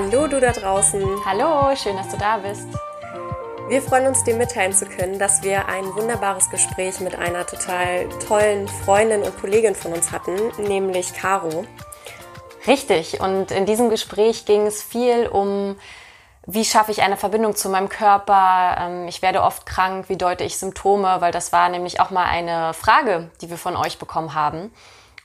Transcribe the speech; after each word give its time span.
Hallo 0.00 0.26
du 0.26 0.40
da 0.40 0.52
draußen. 0.52 1.04
Hallo, 1.26 1.76
schön, 1.76 1.94
dass 1.94 2.08
du 2.08 2.16
da 2.16 2.38
bist. 2.38 2.66
Wir 3.68 3.82
freuen 3.82 4.06
uns, 4.06 4.24
dir 4.24 4.34
mitteilen 4.34 4.72
zu 4.72 4.86
können, 4.86 5.18
dass 5.18 5.42
wir 5.42 5.68
ein 5.68 5.84
wunderbares 5.94 6.48
Gespräch 6.48 7.00
mit 7.00 7.16
einer 7.16 7.46
total 7.46 8.08
tollen 8.26 8.66
Freundin 8.66 9.22
und 9.22 9.38
Kollegin 9.38 9.74
von 9.74 9.92
uns 9.92 10.10
hatten, 10.10 10.36
nämlich 10.56 11.12
Caro. 11.12 11.66
Richtig, 12.66 13.20
und 13.20 13.50
in 13.50 13.66
diesem 13.66 13.90
Gespräch 13.90 14.46
ging 14.46 14.66
es 14.66 14.82
viel 14.82 15.26
um, 15.26 15.76
wie 16.46 16.64
schaffe 16.64 16.92
ich 16.92 17.02
eine 17.02 17.18
Verbindung 17.18 17.54
zu 17.54 17.68
meinem 17.68 17.90
Körper? 17.90 18.78
Ähm, 18.80 19.06
ich 19.06 19.20
werde 19.20 19.42
oft 19.42 19.66
krank, 19.66 20.08
wie 20.08 20.16
deute 20.16 20.44
ich 20.44 20.56
Symptome? 20.56 21.20
Weil 21.20 21.30
das 21.30 21.52
war 21.52 21.68
nämlich 21.68 22.00
auch 22.00 22.08
mal 22.08 22.24
eine 22.24 22.72
Frage, 22.72 23.30
die 23.42 23.50
wir 23.50 23.58
von 23.58 23.76
euch 23.76 23.98
bekommen 23.98 24.32
haben. 24.32 24.72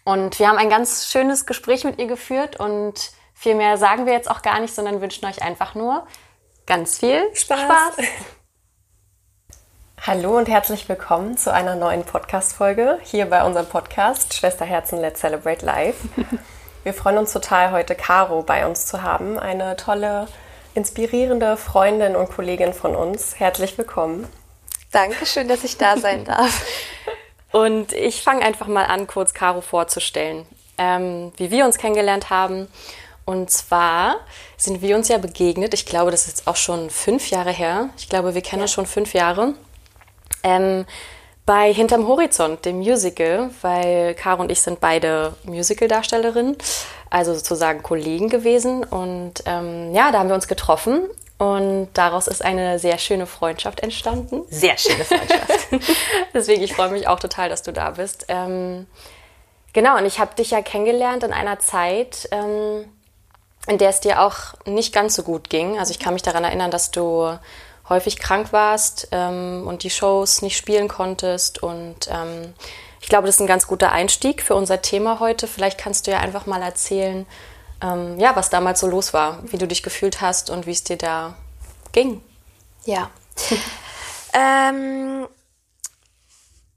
Und 0.04 0.38
wir 0.38 0.50
haben 0.50 0.58
ein 0.58 0.70
ganz 0.70 1.08
schönes 1.08 1.46
Gespräch 1.46 1.86
mit 1.86 1.98
ihr 1.98 2.08
geführt 2.08 2.60
und 2.60 3.14
viel 3.36 3.54
mehr 3.54 3.78
sagen 3.78 4.06
wir 4.06 4.14
jetzt 4.14 4.32
auch 4.32 4.42
gar 4.42 4.60
nicht, 4.60 4.74
sondern 4.74 5.02
wünschen 5.02 5.26
euch 5.26 5.44
einfach 5.44 5.76
nur 5.76 6.08
ganz 6.66 7.00
viel 7.00 7.22
Spaß. 7.36 7.60
Spaß. 7.60 7.98
Hallo 10.08 10.38
und 10.38 10.48
herzlich 10.48 10.88
willkommen 10.88 11.38
zu 11.38 11.54
einer 11.54 11.76
neuen 11.76 12.04
Podcast-Folge 12.06 13.00
hier 13.04 13.26
bei 13.26 13.44
unserem 13.44 13.68
Podcast 13.68 14.34
Schwesterherzen 14.34 15.00
Let's 15.00 15.20
Celebrate 15.20 15.66
Life. 15.66 16.08
Wir 16.84 16.94
freuen 16.94 17.18
uns 17.18 17.34
total, 17.34 17.72
heute 17.72 17.96
Caro 17.96 18.44
bei 18.44 18.68
uns 18.68 18.86
zu 18.86 19.02
haben. 19.02 19.40
Eine 19.40 19.76
tolle, 19.76 20.28
inspirierende 20.76 21.58
Freundin 21.58 22.16
und 22.16 22.30
Kollegin 22.30 22.74
von 22.74 22.96
uns. 22.96 23.40
Herzlich 23.40 23.78
willkommen. 23.78 24.28
Dankeschön, 24.92 25.48
dass 25.48 25.64
ich 25.64 25.78
da 25.78 25.98
sein 25.98 26.24
darf. 26.26 26.66
Und 27.52 27.92
ich 27.94 28.22
fange 28.22 28.46
einfach 28.46 28.68
mal 28.68 28.86
an, 28.86 29.08
kurz 29.08 29.34
Caro 29.34 29.62
vorzustellen, 29.62 30.46
ähm, 30.78 31.34
wie 31.38 31.50
wir 31.50 31.66
uns 31.66 31.78
kennengelernt 31.78 32.30
haben. 32.30 32.68
Und 33.26 33.50
zwar 33.50 34.18
sind 34.56 34.82
wir 34.82 34.96
uns 34.96 35.08
ja 35.08 35.18
begegnet, 35.18 35.74
ich 35.74 35.86
glaube, 35.86 36.12
das 36.12 36.22
ist 36.22 36.38
jetzt 36.38 36.48
auch 36.48 36.56
schon 36.56 36.90
fünf 36.90 37.32
Jahre 37.32 37.52
her. 37.52 37.90
Ich 37.98 38.08
glaube, 38.08 38.36
wir 38.36 38.42
kennen 38.42 38.62
ja. 38.62 38.68
schon 38.68 38.86
fünf 38.86 39.14
Jahre. 39.14 39.56
Ähm, 40.44 40.86
bei 41.46 41.72
Hinterm 41.74 42.08
Horizont, 42.08 42.66
dem 42.66 42.78
Musical, 42.78 43.52
weil 43.62 44.16
Caro 44.16 44.42
und 44.42 44.52
ich 44.52 44.62
sind 44.62 44.80
beide 44.80 45.36
Musical-Darstellerinnen, 45.44 46.58
also 47.10 47.34
sozusagen 47.36 47.84
Kollegen 47.84 48.30
gewesen. 48.30 48.84
Und 48.84 49.44
ähm, 49.46 49.94
ja, 49.94 50.12
da 50.12 50.20
haben 50.20 50.30
wir 50.30 50.36
uns 50.36 50.48
getroffen 50.48 51.04
und 51.38 51.90
daraus 51.94 52.28
ist 52.28 52.44
eine 52.44 52.80
sehr 52.80 52.98
schöne 52.98 53.28
Freundschaft 53.28 53.82
entstanden. 53.82 54.44
Sehr 54.50 54.78
schöne 54.78 55.04
Freundschaft. 55.04 55.68
Deswegen, 56.34 56.64
ich 56.64 56.74
freue 56.74 56.90
mich 56.90 57.08
auch 57.08 57.20
total, 57.20 57.50
dass 57.50 57.62
du 57.62 57.74
da 57.74 57.92
bist. 57.92 58.26
Ähm, 58.30 58.88
genau, 59.74 59.98
und 59.98 60.06
ich 60.06 60.20
habe 60.20 60.34
dich 60.36 60.52
ja 60.52 60.62
kennengelernt 60.62 61.24
in 61.24 61.34
einer 61.34 61.60
Zeit, 61.60 62.28
ähm, 62.32 62.86
in 63.68 63.78
der 63.78 63.90
es 63.90 64.00
dir 64.00 64.22
auch 64.22 64.36
nicht 64.66 64.94
ganz 64.94 65.16
so 65.16 65.24
gut 65.24 65.50
ging. 65.50 65.80
Also 65.80 65.92
ich 65.92 66.00
kann 66.00 66.14
mich 66.14 66.24
daran 66.24 66.44
erinnern, 66.44 66.72
dass 66.72 66.92
du 66.92 67.38
häufig 67.90 68.18
krank 68.18 68.52
warst 68.52 69.08
ähm, 69.12 69.66
und 69.68 69.84
die 69.84 69.90
Shows 69.90 70.42
nicht 70.42 70.58
spielen 70.58 70.88
konntest. 70.88 71.62
Und 71.62 72.08
ähm, 72.10 72.54
ich 73.02 73.10
glaube, 73.10 73.28
das 73.28 73.36
ist 73.36 73.42
ein 73.42 73.48
ganz 73.48 73.68
guter 73.68 73.92
Einstieg 73.92 74.42
für 74.42 74.56
unser 74.56 74.82
Thema 74.82 75.20
heute. 75.20 75.48
Vielleicht 75.48 75.78
kannst 75.78 76.08
du 76.08 76.12
ja 76.12 76.20
einfach 76.20 76.46
mal 76.46 76.62
erzählen, 76.62 77.26
ähm, 77.82 78.20
ja, 78.20 78.36
was 78.36 78.50
damals 78.50 78.80
so 78.80 78.88
los 78.88 79.14
war, 79.14 79.40
wie 79.52 79.58
du 79.58 79.68
dich 79.68 79.84
gefühlt 79.84 80.22
hast 80.22 80.50
und 80.50 80.66
wie 80.66 80.72
es 80.72 80.84
dir 80.84 80.98
da 80.98 81.36
ging. 81.92 82.22
Ja. 82.86 83.10
ähm, 84.34 85.28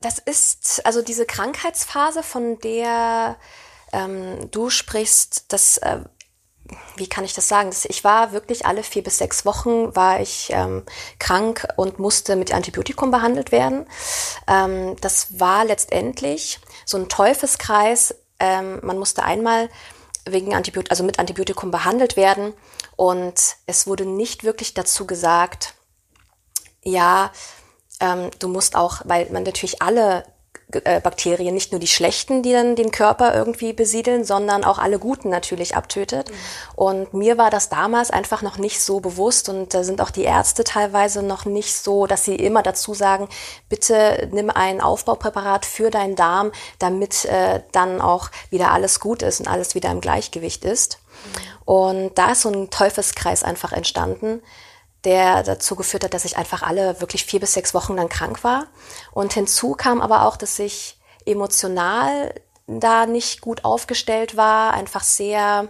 das 0.00 0.18
ist 0.18 0.84
also 0.84 1.02
diese 1.02 1.26
Krankheitsphase, 1.26 2.22
von 2.22 2.58
der 2.60 3.36
ähm, 3.92 4.50
du 4.50 4.70
sprichst, 4.70 5.46
das, 5.48 5.78
äh, 5.78 6.00
wie 6.96 7.08
kann 7.08 7.24
ich 7.24 7.34
das 7.34 7.48
sagen? 7.48 7.70
Ich 7.84 8.04
war 8.04 8.32
wirklich 8.32 8.66
alle 8.66 8.82
vier 8.82 9.02
bis 9.02 9.18
sechs 9.18 9.44
Wochen 9.44 9.94
war 9.94 10.20
ich 10.20 10.50
ähm, 10.52 10.84
krank 11.18 11.66
und 11.76 11.98
musste 11.98 12.36
mit 12.36 12.52
Antibiotikum 12.52 13.10
behandelt 13.10 13.52
werden. 13.52 13.86
Ähm, 14.46 14.96
das 15.00 15.38
war 15.38 15.64
letztendlich 15.64 16.60
so 16.84 16.98
ein 16.98 17.08
Teufelskreis. 17.08 18.14
Ähm, 18.38 18.80
man 18.82 18.98
musste 18.98 19.22
einmal 19.22 19.68
wegen 20.26 20.54
Antibiotikum, 20.54 20.90
also 20.90 21.04
mit 21.04 21.18
Antibiotikum 21.18 21.70
behandelt 21.70 22.16
werden. 22.16 22.52
Und 22.96 23.56
es 23.66 23.86
wurde 23.86 24.04
nicht 24.04 24.44
wirklich 24.44 24.74
dazu 24.74 25.06
gesagt, 25.06 25.74
ja, 26.82 27.30
ähm, 28.00 28.30
du 28.38 28.48
musst 28.48 28.76
auch, 28.76 29.02
weil 29.04 29.30
man 29.30 29.42
natürlich 29.42 29.82
alle 29.82 30.24
Bakterien, 30.70 31.54
nicht 31.54 31.72
nur 31.72 31.80
die 31.80 31.86
schlechten, 31.86 32.42
die 32.42 32.52
dann 32.52 32.76
den 32.76 32.90
Körper 32.90 33.34
irgendwie 33.34 33.72
besiedeln, 33.72 34.24
sondern 34.24 34.64
auch 34.64 34.78
alle 34.78 34.98
guten 34.98 35.30
natürlich 35.30 35.76
abtötet. 35.76 36.30
Mhm. 36.30 36.34
Und 36.76 37.14
mir 37.14 37.38
war 37.38 37.48
das 37.48 37.70
damals 37.70 38.10
einfach 38.10 38.42
noch 38.42 38.58
nicht 38.58 38.82
so 38.82 39.00
bewusst 39.00 39.48
und 39.48 39.72
da 39.72 39.82
sind 39.82 40.02
auch 40.02 40.10
die 40.10 40.24
Ärzte 40.24 40.64
teilweise 40.64 41.22
noch 41.22 41.46
nicht 41.46 41.74
so, 41.74 42.06
dass 42.06 42.26
sie 42.26 42.36
immer 42.36 42.62
dazu 42.62 42.92
sagen, 42.92 43.28
bitte 43.70 44.28
nimm 44.30 44.50
ein 44.50 44.82
Aufbaupräparat 44.82 45.64
für 45.64 45.90
deinen 45.90 46.16
Darm, 46.16 46.52
damit 46.78 47.24
äh, 47.24 47.62
dann 47.72 48.02
auch 48.02 48.30
wieder 48.50 48.70
alles 48.70 49.00
gut 49.00 49.22
ist 49.22 49.40
und 49.40 49.48
alles 49.48 49.74
wieder 49.74 49.90
im 49.90 50.02
Gleichgewicht 50.02 50.66
ist. 50.66 50.98
Mhm. 50.98 51.64
Und 51.64 52.18
da 52.18 52.32
ist 52.32 52.42
so 52.42 52.50
ein 52.50 52.68
Teufelskreis 52.68 53.42
einfach 53.42 53.72
entstanden 53.72 54.42
der 55.04 55.42
dazu 55.42 55.76
geführt 55.76 56.04
hat, 56.04 56.14
dass 56.14 56.24
ich 56.24 56.36
einfach 56.36 56.62
alle 56.62 57.00
wirklich 57.00 57.24
vier 57.24 57.40
bis 57.40 57.54
sechs 57.54 57.74
Wochen 57.74 57.96
dann 57.96 58.08
krank 58.08 58.42
war. 58.44 58.66
Und 59.12 59.32
hinzu 59.32 59.72
kam 59.72 60.00
aber 60.00 60.26
auch, 60.26 60.36
dass 60.36 60.58
ich 60.58 60.98
emotional 61.24 62.34
da 62.66 63.06
nicht 63.06 63.40
gut 63.40 63.64
aufgestellt 63.64 64.36
war, 64.36 64.74
einfach 64.74 65.02
sehr 65.02 65.68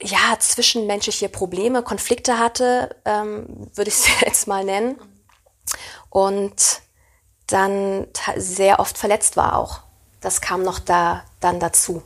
ja, 0.00 0.38
zwischenmenschliche 0.38 1.28
Probleme, 1.28 1.82
Konflikte 1.82 2.38
hatte, 2.38 2.96
ähm, 3.04 3.70
würde 3.74 3.88
ich 3.88 3.96
es 3.98 4.20
jetzt 4.20 4.46
mal 4.46 4.64
nennen. 4.64 4.98
Und 6.10 6.80
dann 7.46 8.06
sehr 8.36 8.80
oft 8.80 8.98
verletzt 8.98 9.36
war 9.36 9.56
auch. 9.56 9.80
Das 10.20 10.40
kam 10.40 10.62
noch 10.62 10.78
da 10.78 11.24
dann 11.40 11.60
dazu. 11.60 12.02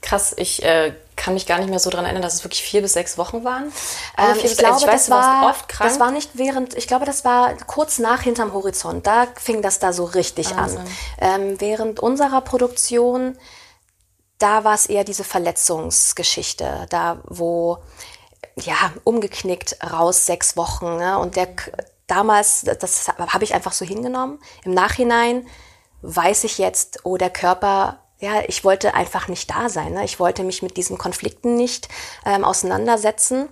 Krass, 0.00 0.34
ich 0.36 0.62
äh, 0.64 0.94
kann 1.18 1.34
mich 1.34 1.46
gar 1.46 1.58
nicht 1.58 1.68
mehr 1.68 1.80
so 1.80 1.90
daran 1.90 2.06
erinnern, 2.06 2.22
dass 2.22 2.34
es 2.34 2.44
wirklich 2.44 2.62
vier 2.62 2.80
bis 2.80 2.94
sechs 2.94 3.18
Wochen 3.18 3.44
waren. 3.44 3.72
Ähm, 4.16 4.36
ich 4.42 4.56
glaube, 4.56 4.78
ich 4.80 4.86
weiß, 4.86 5.06
das 5.06 5.10
war 5.10 5.50
oft 5.50 5.68
krank. 5.68 5.90
Das 5.90 6.00
war 6.00 6.10
nicht 6.10 6.30
während, 6.34 6.74
ich 6.74 6.86
glaube, 6.86 7.04
das 7.04 7.24
war 7.24 7.54
kurz 7.66 7.98
nach 7.98 8.22
hinterm 8.22 8.54
Horizont. 8.54 9.06
Da 9.06 9.26
fing 9.34 9.60
das 9.60 9.80
da 9.80 9.92
so 9.92 10.04
richtig 10.04 10.56
Wahnsinn. 10.56 10.80
an. 10.80 10.86
Ähm, 11.18 11.60
während 11.60 12.00
unserer 12.00 12.40
Produktion, 12.40 13.36
da 14.38 14.64
war 14.64 14.74
es 14.74 14.86
eher 14.86 15.04
diese 15.04 15.24
Verletzungsgeschichte, 15.24 16.86
da 16.88 17.20
wo 17.24 17.78
ja 18.56 18.76
umgeknickt 19.04 19.76
raus 19.92 20.24
sechs 20.24 20.56
Wochen 20.56 20.96
ne? 20.96 21.18
und 21.18 21.36
der 21.36 21.48
damals, 22.06 22.62
das 22.62 23.08
habe 23.08 23.44
ich 23.44 23.54
einfach 23.54 23.72
so 23.72 23.84
hingenommen. 23.84 24.38
Im 24.64 24.72
Nachhinein 24.72 25.46
weiß 26.02 26.44
ich 26.44 26.58
jetzt, 26.58 27.00
oh, 27.04 27.16
der 27.16 27.30
Körper 27.30 27.98
ja, 28.20 28.42
ich 28.48 28.64
wollte 28.64 28.94
einfach 28.94 29.28
nicht 29.28 29.50
da 29.50 29.68
sein. 29.68 29.92
Ne? 29.92 30.04
Ich 30.04 30.18
wollte 30.18 30.42
mich 30.42 30.62
mit 30.62 30.76
diesen 30.76 30.98
Konflikten 30.98 31.54
nicht 31.54 31.88
ähm, 32.26 32.44
auseinandersetzen 32.44 33.48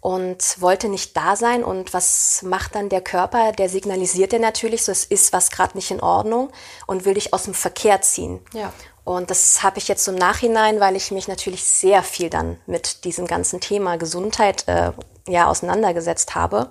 und 0.00 0.60
wollte 0.60 0.88
nicht 0.88 1.16
da 1.16 1.34
sein. 1.34 1.64
Und 1.64 1.94
was 1.94 2.42
macht 2.42 2.74
dann 2.74 2.88
der 2.88 3.00
Körper? 3.00 3.52
Der 3.52 3.68
signalisiert 3.68 4.32
dir 4.32 4.38
natürlich, 4.38 4.84
so 4.84 4.92
es 4.92 5.04
ist 5.04 5.32
was 5.32 5.50
gerade 5.50 5.76
nicht 5.76 5.90
in 5.90 6.00
Ordnung 6.00 6.50
und 6.86 7.04
will 7.04 7.14
dich 7.14 7.32
aus 7.32 7.44
dem 7.44 7.54
Verkehr 7.54 8.02
ziehen. 8.02 8.40
Ja. 8.52 8.72
Und 9.02 9.30
das 9.30 9.62
habe 9.62 9.78
ich 9.78 9.88
jetzt 9.88 10.04
so 10.04 10.12
im 10.12 10.18
Nachhinein, 10.18 10.78
weil 10.78 10.96
ich 10.96 11.10
mich 11.10 11.26
natürlich 11.26 11.64
sehr 11.64 12.02
viel 12.02 12.30
dann 12.30 12.58
mit 12.66 13.04
diesem 13.04 13.26
ganzen 13.26 13.60
Thema 13.60 13.96
Gesundheit 13.96 14.68
äh, 14.68 14.92
ja 15.28 15.48
auseinandergesetzt 15.48 16.34
habe. 16.34 16.70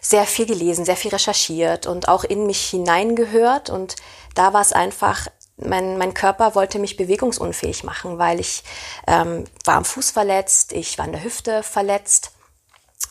Sehr 0.00 0.24
viel 0.24 0.46
gelesen, 0.46 0.84
sehr 0.84 0.96
viel 0.96 1.10
recherchiert 1.10 1.86
und 1.86 2.08
auch 2.08 2.24
in 2.24 2.46
mich 2.46 2.62
hineingehört. 2.66 3.70
Und 3.70 3.96
da 4.34 4.52
war 4.52 4.60
es 4.60 4.72
einfach 4.72 5.28
mein, 5.58 5.98
mein 5.98 6.14
Körper 6.14 6.54
wollte 6.54 6.78
mich 6.78 6.96
bewegungsunfähig 6.96 7.84
machen, 7.84 8.18
weil 8.18 8.40
ich 8.40 8.64
ähm, 9.06 9.44
war 9.64 9.76
am 9.76 9.84
Fuß 9.84 10.10
verletzt, 10.10 10.72
ich 10.72 10.98
war 10.98 11.04
in 11.06 11.12
der 11.12 11.24
Hüfte 11.24 11.62
verletzt. 11.62 12.32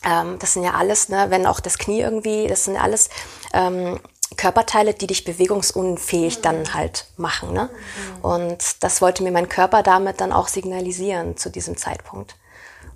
Ähm, 0.04 0.38
das 0.38 0.54
sind 0.54 0.64
ja 0.64 0.74
alles, 0.74 1.08
ne, 1.08 1.26
wenn 1.28 1.46
auch 1.46 1.60
das 1.60 1.78
Knie 1.78 2.00
irgendwie, 2.00 2.46
das 2.46 2.64
sind 2.64 2.74
ja 2.74 2.82
alles 2.82 3.10
ähm, 3.52 4.00
Körperteile, 4.36 4.94
die 4.94 5.06
dich 5.06 5.24
bewegungsunfähig 5.24 6.38
mhm. 6.38 6.42
dann 6.42 6.74
halt 6.74 7.06
machen. 7.16 7.52
Ne? 7.52 7.70
Mhm. 7.70 8.24
Und 8.24 8.82
das 8.82 9.00
wollte 9.00 9.22
mir 9.22 9.32
mein 9.32 9.48
Körper 9.48 9.82
damit 9.82 10.20
dann 10.20 10.32
auch 10.32 10.48
signalisieren 10.48 11.36
zu 11.36 11.50
diesem 11.50 11.76
Zeitpunkt. 11.76 12.36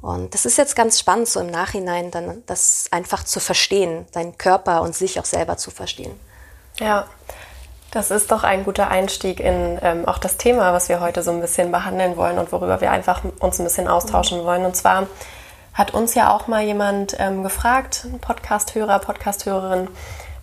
Und 0.00 0.34
das 0.34 0.44
ist 0.46 0.58
jetzt 0.58 0.74
ganz 0.74 0.98
spannend, 0.98 1.28
so 1.28 1.40
im 1.40 1.46
Nachhinein 1.46 2.10
dann 2.10 2.42
das 2.46 2.86
einfach 2.90 3.24
zu 3.24 3.38
verstehen, 3.38 4.06
deinen 4.12 4.36
Körper 4.36 4.82
und 4.82 4.96
sich 4.96 5.20
auch 5.20 5.24
selber 5.24 5.56
zu 5.56 5.70
verstehen. 5.70 6.18
Ja, 6.78 7.06
das 7.92 8.10
ist 8.10 8.32
doch 8.32 8.42
ein 8.42 8.64
guter 8.64 8.88
Einstieg 8.88 9.38
in 9.38 9.78
ähm, 9.82 10.08
auch 10.08 10.18
das 10.18 10.38
Thema, 10.38 10.72
was 10.72 10.88
wir 10.88 11.00
heute 11.00 11.22
so 11.22 11.30
ein 11.30 11.40
bisschen 11.40 11.70
behandeln 11.70 12.16
wollen 12.16 12.38
und 12.38 12.50
worüber 12.50 12.80
wir 12.80 12.90
einfach 12.90 13.22
uns 13.38 13.60
ein 13.60 13.64
bisschen 13.64 13.86
austauschen 13.86 14.44
wollen. 14.44 14.64
Und 14.64 14.74
zwar 14.74 15.06
hat 15.74 15.92
uns 15.92 16.14
ja 16.14 16.34
auch 16.34 16.48
mal 16.48 16.62
jemand 16.62 17.16
ähm, 17.18 17.42
gefragt, 17.42 18.06
Podcast-Hörer, 18.22 18.98
Podcast-Hörerin, 18.98 19.88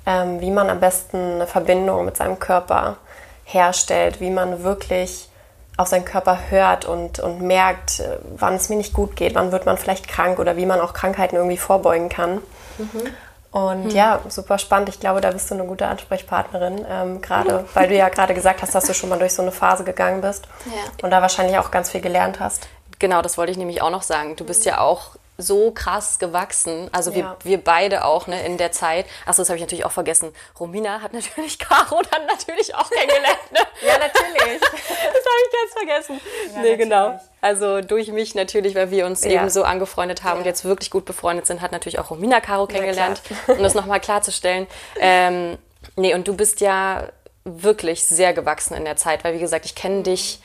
ähm, 0.06 0.42
wie 0.42 0.52
man 0.52 0.70
am 0.70 0.80
besten 0.80 1.18
eine 1.18 1.48
Verbindung 1.48 2.06
mit 2.06 2.18
seinem 2.18 2.38
Körper 2.38 2.98
herstellt, 3.46 4.22
wie 4.22 4.30
man 4.30 4.64
wirklich 4.64 5.28
auf 5.76 5.88
seinen 5.88 6.06
Körper 6.06 6.38
hört 6.50 6.86
und, 6.86 7.20
und 7.20 7.42
merkt, 7.42 8.00
äh, 8.00 8.18
wann 8.38 8.56
es 8.56 8.70
mir 8.70 8.76
nicht 8.76 8.94
gut 8.94 9.16
geht, 9.16 9.34
wann 9.34 9.52
wird 9.52 9.66
man 9.66 9.78
vielleicht 9.78 10.08
krank 10.08 10.38
oder 10.38 10.56
wie 10.56 10.68
man 10.68 10.80
auch 10.82 10.94
Krankheiten 10.94 11.36
irgendwie 11.36 11.58
vorbeugen 11.58 12.10
kann. 12.10 12.42
Mhm. 12.78 13.10
Und 13.52 13.86
mhm. 13.86 13.90
ja, 13.90 14.20
super 14.30 14.60
spannend. 14.60 14.90
Ich 14.90 15.00
glaube, 15.00 15.22
da 15.22 15.32
bist 15.32 15.50
du 15.50 15.56
eine 15.56 15.66
gute 15.66 15.88
Ansprechpartnerin, 15.88 16.86
ähm, 16.88 17.22
gerade 17.22 17.66
weil 17.74 17.88
du 17.88 17.96
ja 17.96 18.10
gerade 18.10 18.36
gesagt 18.36 18.62
hast, 18.62 18.76
dass 18.76 18.86
du 18.86 18.94
schon 18.94 19.10
mal 19.10 19.18
durch 19.18 19.34
so 19.34 19.42
eine 19.42 19.52
Phase 19.52 19.84
gegangen 19.84 20.22
bist 20.22 20.48
ja. 20.66 21.04
und 21.04 21.10
da 21.10 21.22
wahrscheinlich 21.22 21.58
auch 21.58 21.72
ganz 21.72 21.90
viel 21.90 22.02
gelernt 22.02 22.40
hast. 22.40 22.68
Genau, 23.00 23.22
das 23.22 23.38
wollte 23.38 23.52
ich 23.52 23.58
nämlich 23.58 23.82
auch 23.82 23.90
noch 23.90 24.04
sagen. 24.04 24.36
Du 24.36 24.44
bist 24.44 24.66
ja 24.66 24.80
auch 24.80 25.16
so 25.40 25.72
krass 25.72 26.20
gewachsen. 26.20 26.90
Also 26.92 27.16
wir, 27.16 27.22
ja. 27.22 27.38
wir 27.44 27.64
beide 27.64 28.06
auch 28.06 28.28
ne, 28.28 28.46
in 28.46 28.58
der 28.58 28.72
Zeit. 28.72 29.06
Achso, 29.26 29.42
das 29.42 29.50
habe 29.50 29.58
ich 29.58 29.64
natürlich 29.64 29.86
auch 29.86 29.92
vergessen. 29.92 30.32
Romina 30.60 31.02
hat 31.02 31.14
natürlich 31.14 31.58
Caro 31.60 32.02
dann 32.12 32.26
natürlich 32.26 32.76
auch 32.76 32.90
kennengelernt. 32.90 33.52
Ne? 33.52 33.60
ja, 33.88 33.98
natürlich. 33.98 34.60
das 34.62 34.70
habe 34.70 35.40
ich 35.46 35.52
ganz 35.54 35.74
vergessen. 35.74 36.22
Ja, 36.54 36.62
nee, 36.62 36.76
genau. 36.76 37.20
Also 37.42 37.82
durch 37.82 38.10
mich 38.10 38.36
natürlich, 38.36 38.76
weil 38.76 38.92
wir 38.92 39.06
uns 39.06 39.24
ja. 39.24 39.32
eben 39.32 39.50
so 39.50 39.64
angefreundet 39.64 40.24
haben 40.24 40.36
ja. 40.36 40.40
und 40.40 40.46
jetzt 40.46 40.66
wirklich 40.66 40.92
gut 40.92 41.06
befreundet 41.06 41.48
sind, 41.48 41.62
hat 41.62 41.72
natürlich 41.72 42.00
auch 42.00 42.10
Romina 42.10 42.42
Caro 42.42 42.68
kennengelernt, 42.68 43.22
um 43.48 43.64
das 43.64 43.76
nochmal 43.76 44.02
klarzustellen. 44.02 44.68
Ähm, 45.00 45.58
nee, 45.96 46.14
und 46.14 46.28
du 46.28 46.36
bist 46.36 46.60
ja 46.60 47.08
wirklich 47.46 48.06
sehr 48.06 48.34
gewachsen 48.34 48.76
in 48.76 48.84
der 48.84 48.98
Zeit, 48.98 49.24
weil 49.24 49.34
wie 49.36 49.40
gesagt, 49.40 49.66
ich 49.66 49.76
kenne 49.76 50.04
dich 50.04 50.42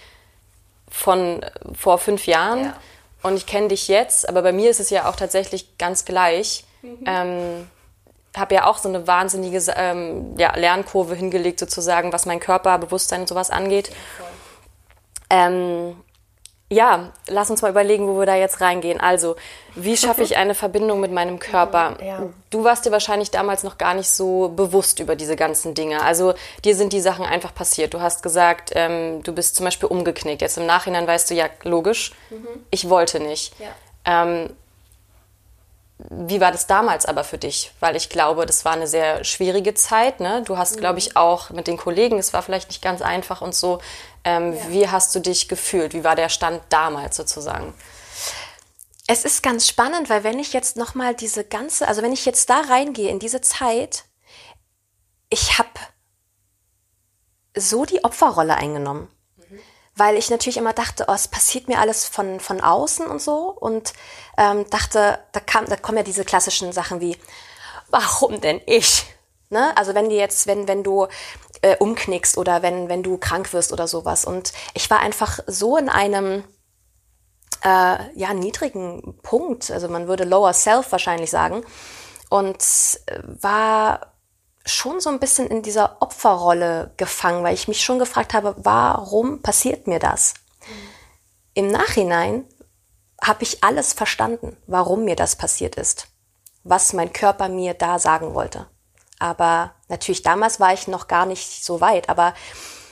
von 0.89 1.45
vor 1.77 1.99
fünf 1.99 2.27
Jahren. 2.27 2.73
Ja 3.25 3.31
und 3.31 3.37
ich 3.37 3.47
kenne 3.47 3.69
dich 3.69 3.89
jetzt, 3.89 4.29
aber 4.29 4.43
bei 4.43 4.53
mir 4.53 4.71
ist 4.71 4.81
es 4.81 4.91
ja 4.91 5.09
auch 5.09 5.17
tatsächlich 5.17 5.79
ganz 5.79 6.05
gleich. 6.05 6.65
Mhm. 6.83 7.05
Ähm, 7.07 7.69
habe 8.37 8.55
ja 8.55 8.67
auch 8.67 8.79
so 8.79 8.89
eine 8.89 9.07
wahnsinnige 9.07 9.63
ähm, 9.77 10.35
ja, 10.37 10.57
Lernkurve 10.57 11.15
hingelegt, 11.15 11.61
sozusagen, 11.61 12.13
was 12.13 12.27
mein 12.27 12.41
Körper, 12.41 12.79
Bewusstsein 12.79 13.23
und 13.23 13.29
sowas 13.29 13.51
angeht. 13.51 13.91
Ähm, 15.31 15.97
ja, 16.71 17.13
lass 17.29 17.51
uns 17.51 17.63
mal 17.63 17.71
überlegen, 17.71 18.09
wo 18.09 18.19
wir 18.19 18.27
da 18.27 18.35
jetzt 18.37 18.61
reingehen. 18.61 19.01
Also, 19.01 19.37
wie 19.75 19.97
schaffe 19.97 20.23
ich 20.23 20.37
eine 20.37 20.55
Verbindung 20.55 20.99
mit 20.99 21.13
meinem 21.13 21.39
Körper? 21.39 21.97
Ja. 22.03 22.27
Du 22.51 22.65
warst 22.65 22.87
dir 22.87 22.91
wahrscheinlich 22.91 23.31
damals 23.31 23.65
noch 23.65 23.77
gar 23.77 23.95
nicht 23.95 24.11
so 24.11 24.49
bewusst 24.49 24.99
über 24.99 25.15
diese 25.15 25.37
ganzen 25.37 25.75
Dinge. 25.75 26.03
Also, 26.03 26.35
dir 26.65 26.75
sind 26.75 26.93
die 26.93 27.03
Sachen 27.03 27.27
einfach 27.27 27.55
passiert. 27.55 27.93
Du 27.93 28.01
hast 28.01 28.23
gesagt, 28.23 28.73
ähm, 28.75 29.23
du 29.23 29.33
bist 29.33 29.57
zum 29.57 29.65
Beispiel 29.65 29.89
umgeknickt. 29.89 30.41
Jetzt 30.41 30.57
im 30.57 30.67
Nachhinein 30.67 31.07
weißt 31.07 31.31
du, 31.31 31.35
ja, 31.35 31.49
logisch, 31.63 32.13
mhm. 32.31 32.49
ich 32.71 32.89
wollte 32.89 33.21
nicht. 33.21 33.53
Ja. 33.61 33.69
Ähm, 34.07 34.51
wie 35.99 36.41
war 36.41 36.51
das 36.51 36.67
damals 36.67 37.07
aber 37.07 37.25
für 37.25 37.39
dich? 37.39 37.73
Weil 37.79 37.95
ich 37.95 38.09
glaube, 38.09 38.47
das 38.47 38.65
war 38.65 38.73
eine 38.73 38.89
sehr 38.89 39.23
schwierige 39.23 39.75
Zeit. 39.75 40.19
Ne? 40.19 40.43
Du 40.45 40.59
hast, 40.59 40.77
mhm. 40.77 40.81
glaube 40.81 40.99
ich, 40.99 41.17
auch 41.17 41.51
mit 41.51 41.67
den 41.67 41.77
Kollegen, 41.77 42.19
es 42.19 42.33
war 42.33 42.43
vielleicht 42.43 42.69
nicht 42.69 42.83
ganz 42.83 43.01
einfach 43.01 43.43
und 43.43 43.55
so. 43.55 43.81
Ähm, 44.25 44.55
ja. 44.55 44.71
Wie 44.71 44.89
hast 44.89 45.15
du 45.15 45.21
dich 45.21 45.49
gefühlt? 45.49 45.95
Wie 45.95 46.05
war 46.05 46.17
der 46.17 46.29
Stand 46.29 46.63
damals 46.71 47.17
sozusagen? 47.17 47.75
Es 49.07 49.25
ist 49.25 49.43
ganz 49.43 49.69
spannend, 49.69 50.09
weil 50.09 50.25
wenn 50.25 50.39
ich 50.39 50.53
jetzt 50.53 50.77
nochmal 50.77 51.15
diese 51.15 51.45
ganze, 51.45 51.87
also 51.87 52.03
wenn 52.03 52.13
ich 52.13 52.25
jetzt 52.25 52.49
da 52.49 52.61
reingehe 52.61 53.11
in 53.11 53.19
diese 53.19 53.43
Zeit, 53.43 54.05
ich 55.29 55.59
habe 55.59 55.69
so 57.55 57.85
die 57.85 58.03
Opferrolle 58.03 58.57
eingenommen 58.57 59.09
weil 59.97 60.17
ich 60.17 60.31
natürlich 60.31 60.57
immer 60.57 60.73
dachte, 60.73 61.07
oh, 61.09 61.13
es 61.13 61.29
passiert 61.29 61.69
mir 61.69 61.79
alles 61.79 62.07
von, 62.07 62.41
von 62.41 62.61
außen 62.61 63.07
und 63.07 63.23
so 63.23 63.51
und 63.51 63.93
ähm, 64.37 64.69
dachte, 64.71 65.21
da, 65.33 65.41
kam, 65.41 65.67
da 65.67 65.77
kommen 65.77 65.99
ja 65.99 66.05
diese 66.05 66.25
klassischen 66.25 66.73
Sachen 66.73 67.01
wie, 67.01 67.17
warum 67.91 68.41
denn 68.41 68.61
ich? 68.67 69.07
Ne? 69.51 69.77
Also 69.77 69.95
wenn 69.95 70.09
du 70.09 70.15
jetzt, 70.15 70.47
wenn, 70.47 70.69
wenn 70.69 70.83
du 70.83 71.07
äh, 71.63 71.77
umknickst 71.79 72.37
oder 72.39 72.63
wenn, 72.63 72.89
wenn 72.89 73.03
du 73.03 73.19
krank 73.19 73.53
wirst 73.53 73.73
oder 73.73 73.89
sowas. 73.89 74.25
Und 74.25 74.53
ich 74.75 74.91
war 74.91 75.01
einfach 75.01 75.41
so 75.47 75.77
in 75.77 75.89
einem 75.89 76.45
äh, 77.63 77.97
ja, 78.15 78.35
niedrigen 78.35 79.19
Punkt, 79.23 79.71
also 79.71 79.89
man 79.89 80.07
würde 80.07 80.25
Lower 80.25 80.53
Self 80.53 80.93
wahrscheinlich 80.93 81.31
sagen, 81.31 81.65
und 82.29 82.63
äh, 83.07 83.21
war 83.41 84.13
schon 84.67 85.01
so 85.01 85.11
ein 85.11 85.21
bisschen 85.21 85.47
in 85.47 85.63
dieser 85.63 86.01
Opferrolle 86.01 86.93
gefangen, 86.97 87.45
weil 87.45 87.55
ich 87.55 87.69
mich 87.69 87.83
schon 87.83 87.99
gefragt 87.99 88.35
habe, 88.35 88.55
warum 88.59 89.43
passiert 89.43 89.87
mir 89.87 89.99
das? 89.99 90.35
Mhm. 90.61 90.89
Im 91.55 91.69
Nachhinein 91.69 92.47
habe 93.23 93.43
ich 93.43 93.63
alles 93.63 93.93
verstanden, 93.93 94.57
warum 94.67 95.05
mir 95.05 95.17
das 95.17 95.37
passiert 95.37 95.77
ist, 95.77 96.09
was 96.63 96.93
mein 96.93 97.13
Körper 97.13 97.49
mir 97.49 97.75
da 97.75 97.99
sagen 97.99 98.35
wollte. 98.35 98.67
Aber 99.19 99.73
natürlich 99.89 100.23
damals 100.23 100.61
war 100.61 100.73
ich 100.73 100.89
noch 100.89 101.09
gar 101.09 101.27
nicht 101.27 101.65
so 101.65 101.81
weit. 101.81 102.09
Aber 102.09 102.35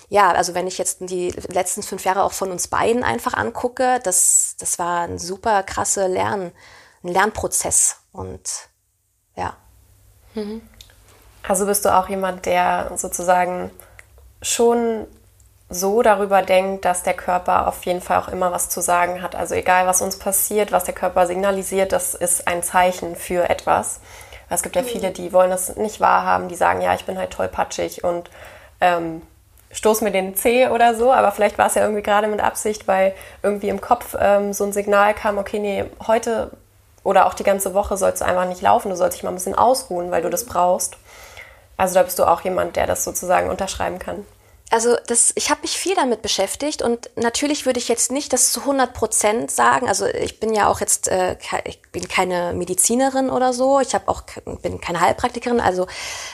ja, 0.08 0.30
also 0.30 0.54
wenn 0.54 0.66
ich 0.66 0.78
jetzt 0.78 0.98
die 1.00 1.30
letzten 1.48 1.82
fünf 1.82 2.04
Jahre 2.04 2.22
auch 2.22 2.32
von 2.32 2.50
uns 2.50 2.68
beiden 2.68 3.02
einfach 3.02 3.34
angucke, 3.34 3.98
das, 4.02 4.56
das 4.58 4.78
war 4.78 5.02
ein 5.02 5.18
super 5.18 5.62
krasse 5.62 6.06
Lern, 6.06 6.52
ein 7.02 7.08
Lernprozess. 7.08 7.96
Und 8.12 8.68
ja. 9.36 9.56
Mhm. 10.34 10.62
Also 11.46 11.66
bist 11.66 11.84
du 11.84 11.96
auch 11.96 12.08
jemand, 12.08 12.46
der 12.46 12.92
sozusagen 12.96 13.70
schon 14.42 15.06
so 15.68 16.02
darüber 16.02 16.42
denkt, 16.42 16.84
dass 16.84 17.02
der 17.02 17.14
Körper 17.14 17.66
auf 17.66 17.84
jeden 17.86 18.02
Fall 18.02 18.18
auch 18.18 18.28
immer 18.28 18.52
was 18.52 18.68
zu 18.68 18.80
sagen 18.80 19.22
hat. 19.22 19.34
Also 19.34 19.54
egal, 19.54 19.86
was 19.86 20.02
uns 20.02 20.18
passiert, 20.18 20.72
was 20.72 20.84
der 20.84 20.94
Körper 20.94 21.26
signalisiert, 21.26 21.92
das 21.92 22.14
ist 22.14 22.46
ein 22.46 22.62
Zeichen 22.62 23.16
für 23.16 23.48
etwas. 23.48 24.00
Es 24.54 24.62
gibt 24.62 24.76
ja 24.76 24.82
viele, 24.82 25.10
die 25.10 25.32
wollen 25.32 25.50
das 25.50 25.76
nicht 25.76 26.00
wahrhaben, 26.00 26.48
die 26.48 26.54
sagen, 26.54 26.80
ja, 26.80 26.94
ich 26.94 27.04
bin 27.04 27.18
halt 27.18 27.30
tollpatschig 27.30 28.04
und 28.04 28.30
ähm, 28.80 29.22
stoß 29.72 30.02
mir 30.02 30.10
den 30.10 30.36
Zeh 30.36 30.68
oder 30.68 30.94
so, 30.94 31.12
aber 31.12 31.32
vielleicht 31.32 31.58
war 31.58 31.66
es 31.66 31.74
ja 31.74 31.82
irgendwie 31.82 32.02
gerade 32.02 32.28
mit 32.28 32.40
Absicht, 32.40 32.86
weil 32.86 33.14
irgendwie 33.42 33.68
im 33.68 33.80
Kopf 33.80 34.14
ähm, 34.18 34.52
so 34.52 34.64
ein 34.64 34.72
Signal 34.72 35.14
kam, 35.14 35.38
okay, 35.38 35.58
nee, 35.58 35.84
heute 36.06 36.50
oder 37.04 37.26
auch 37.26 37.34
die 37.34 37.44
ganze 37.44 37.74
Woche 37.74 37.96
sollst 37.96 38.20
du 38.20 38.26
einfach 38.26 38.46
nicht 38.46 38.60
laufen, 38.62 38.90
du 38.90 38.96
sollst 38.96 39.16
dich 39.16 39.24
mal 39.24 39.30
ein 39.30 39.36
bisschen 39.36 39.56
ausruhen, 39.56 40.10
weil 40.10 40.22
du 40.22 40.30
das 40.30 40.46
brauchst. 40.46 40.96
Also 41.76 41.94
da 41.94 42.02
bist 42.02 42.18
du 42.18 42.24
auch 42.24 42.42
jemand, 42.42 42.76
der 42.76 42.86
das 42.86 43.02
sozusagen 43.02 43.50
unterschreiben 43.50 43.98
kann. 43.98 44.24
Also 44.72 44.96
das, 45.06 45.32
ich 45.34 45.50
habe 45.50 45.60
mich 45.60 45.76
viel 45.76 45.94
damit 45.94 46.22
beschäftigt 46.22 46.80
und 46.80 47.10
natürlich 47.14 47.66
würde 47.66 47.78
ich 47.78 47.88
jetzt 47.88 48.10
nicht 48.10 48.32
das 48.32 48.52
zu 48.52 48.60
100 48.60 48.94
Prozent 48.94 49.50
sagen. 49.50 49.86
Also 49.86 50.06
ich 50.06 50.40
bin 50.40 50.54
ja 50.54 50.66
auch 50.66 50.80
jetzt, 50.80 51.08
äh, 51.08 51.36
ich 51.64 51.82
bin 51.92 52.08
keine 52.08 52.54
Medizinerin 52.54 53.28
oder 53.28 53.52
so. 53.52 53.80
Ich 53.80 53.94
habe 53.94 54.08
auch 54.08 54.22
bin 54.62 54.80
keine 54.80 55.00
Heilpraktikerin. 55.00 55.60
Also, 55.60 55.86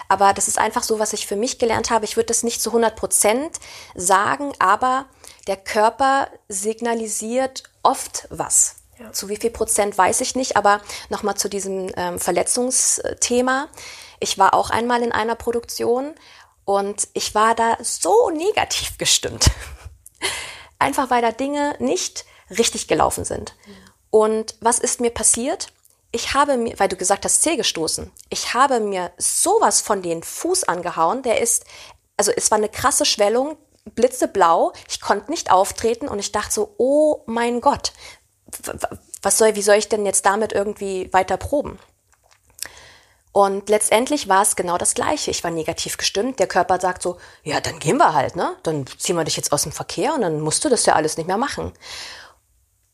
aber 0.08 0.35
das 0.35 0.46
ist 0.46 0.56
einfach 0.56 0.85
so, 0.85 1.00
was 1.00 1.14
ich 1.14 1.26
für 1.26 1.35
mich 1.35 1.58
gelernt 1.58 1.91
habe. 1.91 2.05
Ich 2.05 2.17
würde 2.17 2.27
das 2.27 2.44
nicht 2.44 2.63
zu 2.63 2.70
100 2.70 2.94
Prozent 2.94 3.58
sagen, 3.96 4.53
aber 4.60 5.06
der 5.48 5.56
Körper 5.56 6.29
signalisiert 6.48 7.65
oft 7.82 8.29
was. 8.31 8.77
Ja. 9.01 9.13
Zu 9.13 9.29
wie 9.29 9.36
viel 9.36 9.51
Prozent 9.51 9.98
weiß 9.98 10.20
ich 10.20 10.36
nicht, 10.36 10.56
aber 10.56 10.81
nochmal 11.08 11.36
zu 11.36 11.48
diesem 11.48 11.91
ähm, 11.96 12.20
Verletzungsthema. 12.20 13.67
Ich 14.20 14.39
war 14.39 14.55
auch 14.55 14.70
einmal 14.70 15.03
in 15.03 15.10
einer 15.10 15.34
Produktion 15.34 16.15
und 16.69 17.08
ich 17.15 17.34
war 17.34 17.55
da 17.55 17.79
so 17.81 18.29
negativ 18.29 18.98
gestimmt. 18.98 19.51
Einfach 20.79 21.08
weil 21.08 21.22
da 21.22 21.32
Dinge 21.32 21.75
nicht 21.79 22.27
richtig 22.51 22.89
gelaufen 22.89 23.25
sind. 23.25 23.55
Und 24.10 24.55
was 24.60 24.79
ist 24.79 25.01
mir 25.01 25.08
passiert? 25.08 25.69
Ich 26.13 26.34
habe 26.34 26.58
mir, 26.58 26.79
weil 26.79 26.91
du 26.91 26.96
gesagt 26.96 27.25
hast, 27.25 27.41
C 27.41 27.56
gestoßen, 27.56 28.13
ich 28.29 28.53
habe 28.53 28.81
mir 28.81 29.13
sowas 29.17 29.81
von 29.81 30.03
den 30.03 30.22
Fuß 30.22 30.65
angehauen. 30.65 31.22
Der 31.22 31.41
ist, 31.41 31.65
also 32.19 32.32
es 32.37 32.51
war 32.51 32.58
eine 32.58 32.69
krasse 32.69 33.06
Schwellung, 33.06 33.56
blitzeblau. 33.94 34.75
Ich 34.91 35.01
konnte 35.01 35.31
nicht 35.31 35.51
auftreten 35.51 36.06
und 36.06 36.19
ich 36.19 36.32
dachte 36.32 36.53
so, 36.53 36.75
oh 36.77 37.22
mein 37.25 37.63
Gott, 37.63 37.94
was 39.22 39.39
soll, 39.39 39.55
wie 39.55 39.63
soll 39.63 39.77
ich 39.77 39.89
denn 39.89 40.05
jetzt 40.05 40.27
damit 40.27 40.53
irgendwie 40.53 41.10
weiter 41.15 41.39
proben? 41.39 41.79
Und 43.32 43.69
letztendlich 43.69 44.29
war 44.29 44.43
es 44.43 44.56
genau 44.56 44.79
das 44.79 44.94
Gleiche. 44.94 45.31
Ich 45.31 45.44
war 45.44 45.51
negativ 45.51 45.97
gestimmt. 45.97 46.39
Der 46.39 46.47
Körper 46.47 46.81
sagt 46.81 47.03
so, 47.03 47.19
ja, 47.43 47.61
dann 47.61 47.79
gehen 47.79 47.99
wir 47.99 48.15
halt, 48.15 48.37
ne? 48.37 48.56
Dann 48.63 48.87
ziehen 48.99 49.17
wir 49.17 49.25
dich 49.25 49.37
jetzt 49.37 49.53
aus 49.53 49.63
dem 49.63 49.73
Verkehr 49.73 50.15
und 50.15 50.23
dann 50.23 50.41
musst 50.41 50.65
du 50.65 50.69
das 50.69 50.87
ja 50.87 50.94
alles 50.94 51.17
nicht 51.17 51.27
mehr 51.27 51.37
machen. 51.37 51.73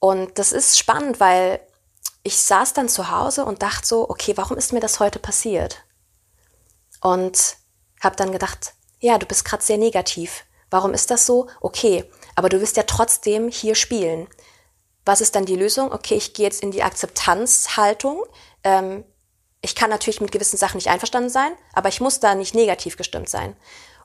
Und 0.00 0.38
das 0.38 0.52
ist 0.52 0.78
spannend, 0.78 1.20
weil 1.20 1.60
ich 2.24 2.36
saß 2.36 2.72
dann 2.72 2.88
zu 2.88 3.10
Hause 3.10 3.44
und 3.44 3.62
dachte 3.62 3.86
so, 3.86 4.08
okay, 4.10 4.36
warum 4.36 4.56
ist 4.56 4.72
mir 4.72 4.80
das 4.80 5.00
heute 5.00 5.18
passiert? 5.18 5.82
Und 7.00 7.56
habe 8.02 8.16
dann 8.16 8.32
gedacht, 8.32 8.74
ja, 8.98 9.18
du 9.18 9.26
bist 9.26 9.44
gerade 9.44 9.62
sehr 9.62 9.78
negativ. 9.78 10.44
Warum 10.70 10.94
ist 10.94 11.10
das 11.10 11.26
so? 11.26 11.48
Okay, 11.60 12.10
aber 12.34 12.48
du 12.48 12.60
wirst 12.60 12.76
ja 12.76 12.82
trotzdem 12.82 13.48
hier 13.48 13.74
spielen. 13.74 14.26
Was 15.04 15.20
ist 15.20 15.34
dann 15.36 15.44
die 15.44 15.56
Lösung? 15.56 15.92
Okay, 15.92 16.14
ich 16.14 16.34
gehe 16.34 16.46
jetzt 16.46 16.62
in 16.62 16.70
die 16.70 16.82
Akzeptanzhaltung. 16.82 18.24
Ähm, 18.62 19.04
ich 19.64 19.74
kann 19.74 19.88
natürlich 19.88 20.20
mit 20.20 20.30
gewissen 20.30 20.58
Sachen 20.58 20.76
nicht 20.76 20.90
einverstanden 20.90 21.30
sein, 21.30 21.52
aber 21.72 21.88
ich 21.88 22.00
muss 22.00 22.20
da 22.20 22.34
nicht 22.34 22.54
negativ 22.54 22.98
gestimmt 22.98 23.30
sein. 23.30 23.56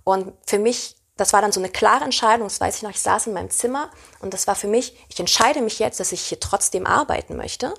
Und 0.06 0.34
für 0.48 0.58
mich, 0.58 0.96
das 1.18 1.34
war 1.34 1.42
dann 1.42 1.52
so 1.52 1.60
eine 1.60 1.70
klare 1.70 2.06
Entscheidung, 2.06 2.48
das 2.48 2.62
weiß 2.62 2.78
ich 2.78 2.82
noch, 2.82 2.92
ich 2.92 3.02
saß 3.02 3.28
in 3.28 3.34
meinem 3.34 3.50
Zimmer 3.50 3.92
und 4.22 4.34
das 4.34 4.48
war 4.48 4.56
für 4.56 4.68
mich, 4.68 4.98
ich 5.10 5.20
entscheide 5.20 5.62
mich 5.62 5.78
jetzt, 5.78 6.00
dass 6.00 6.14
ich 6.14 6.22
hier 6.22 6.40
trotzdem 6.40 6.88
arbeiten 6.88 7.36
möchte. 7.36 7.74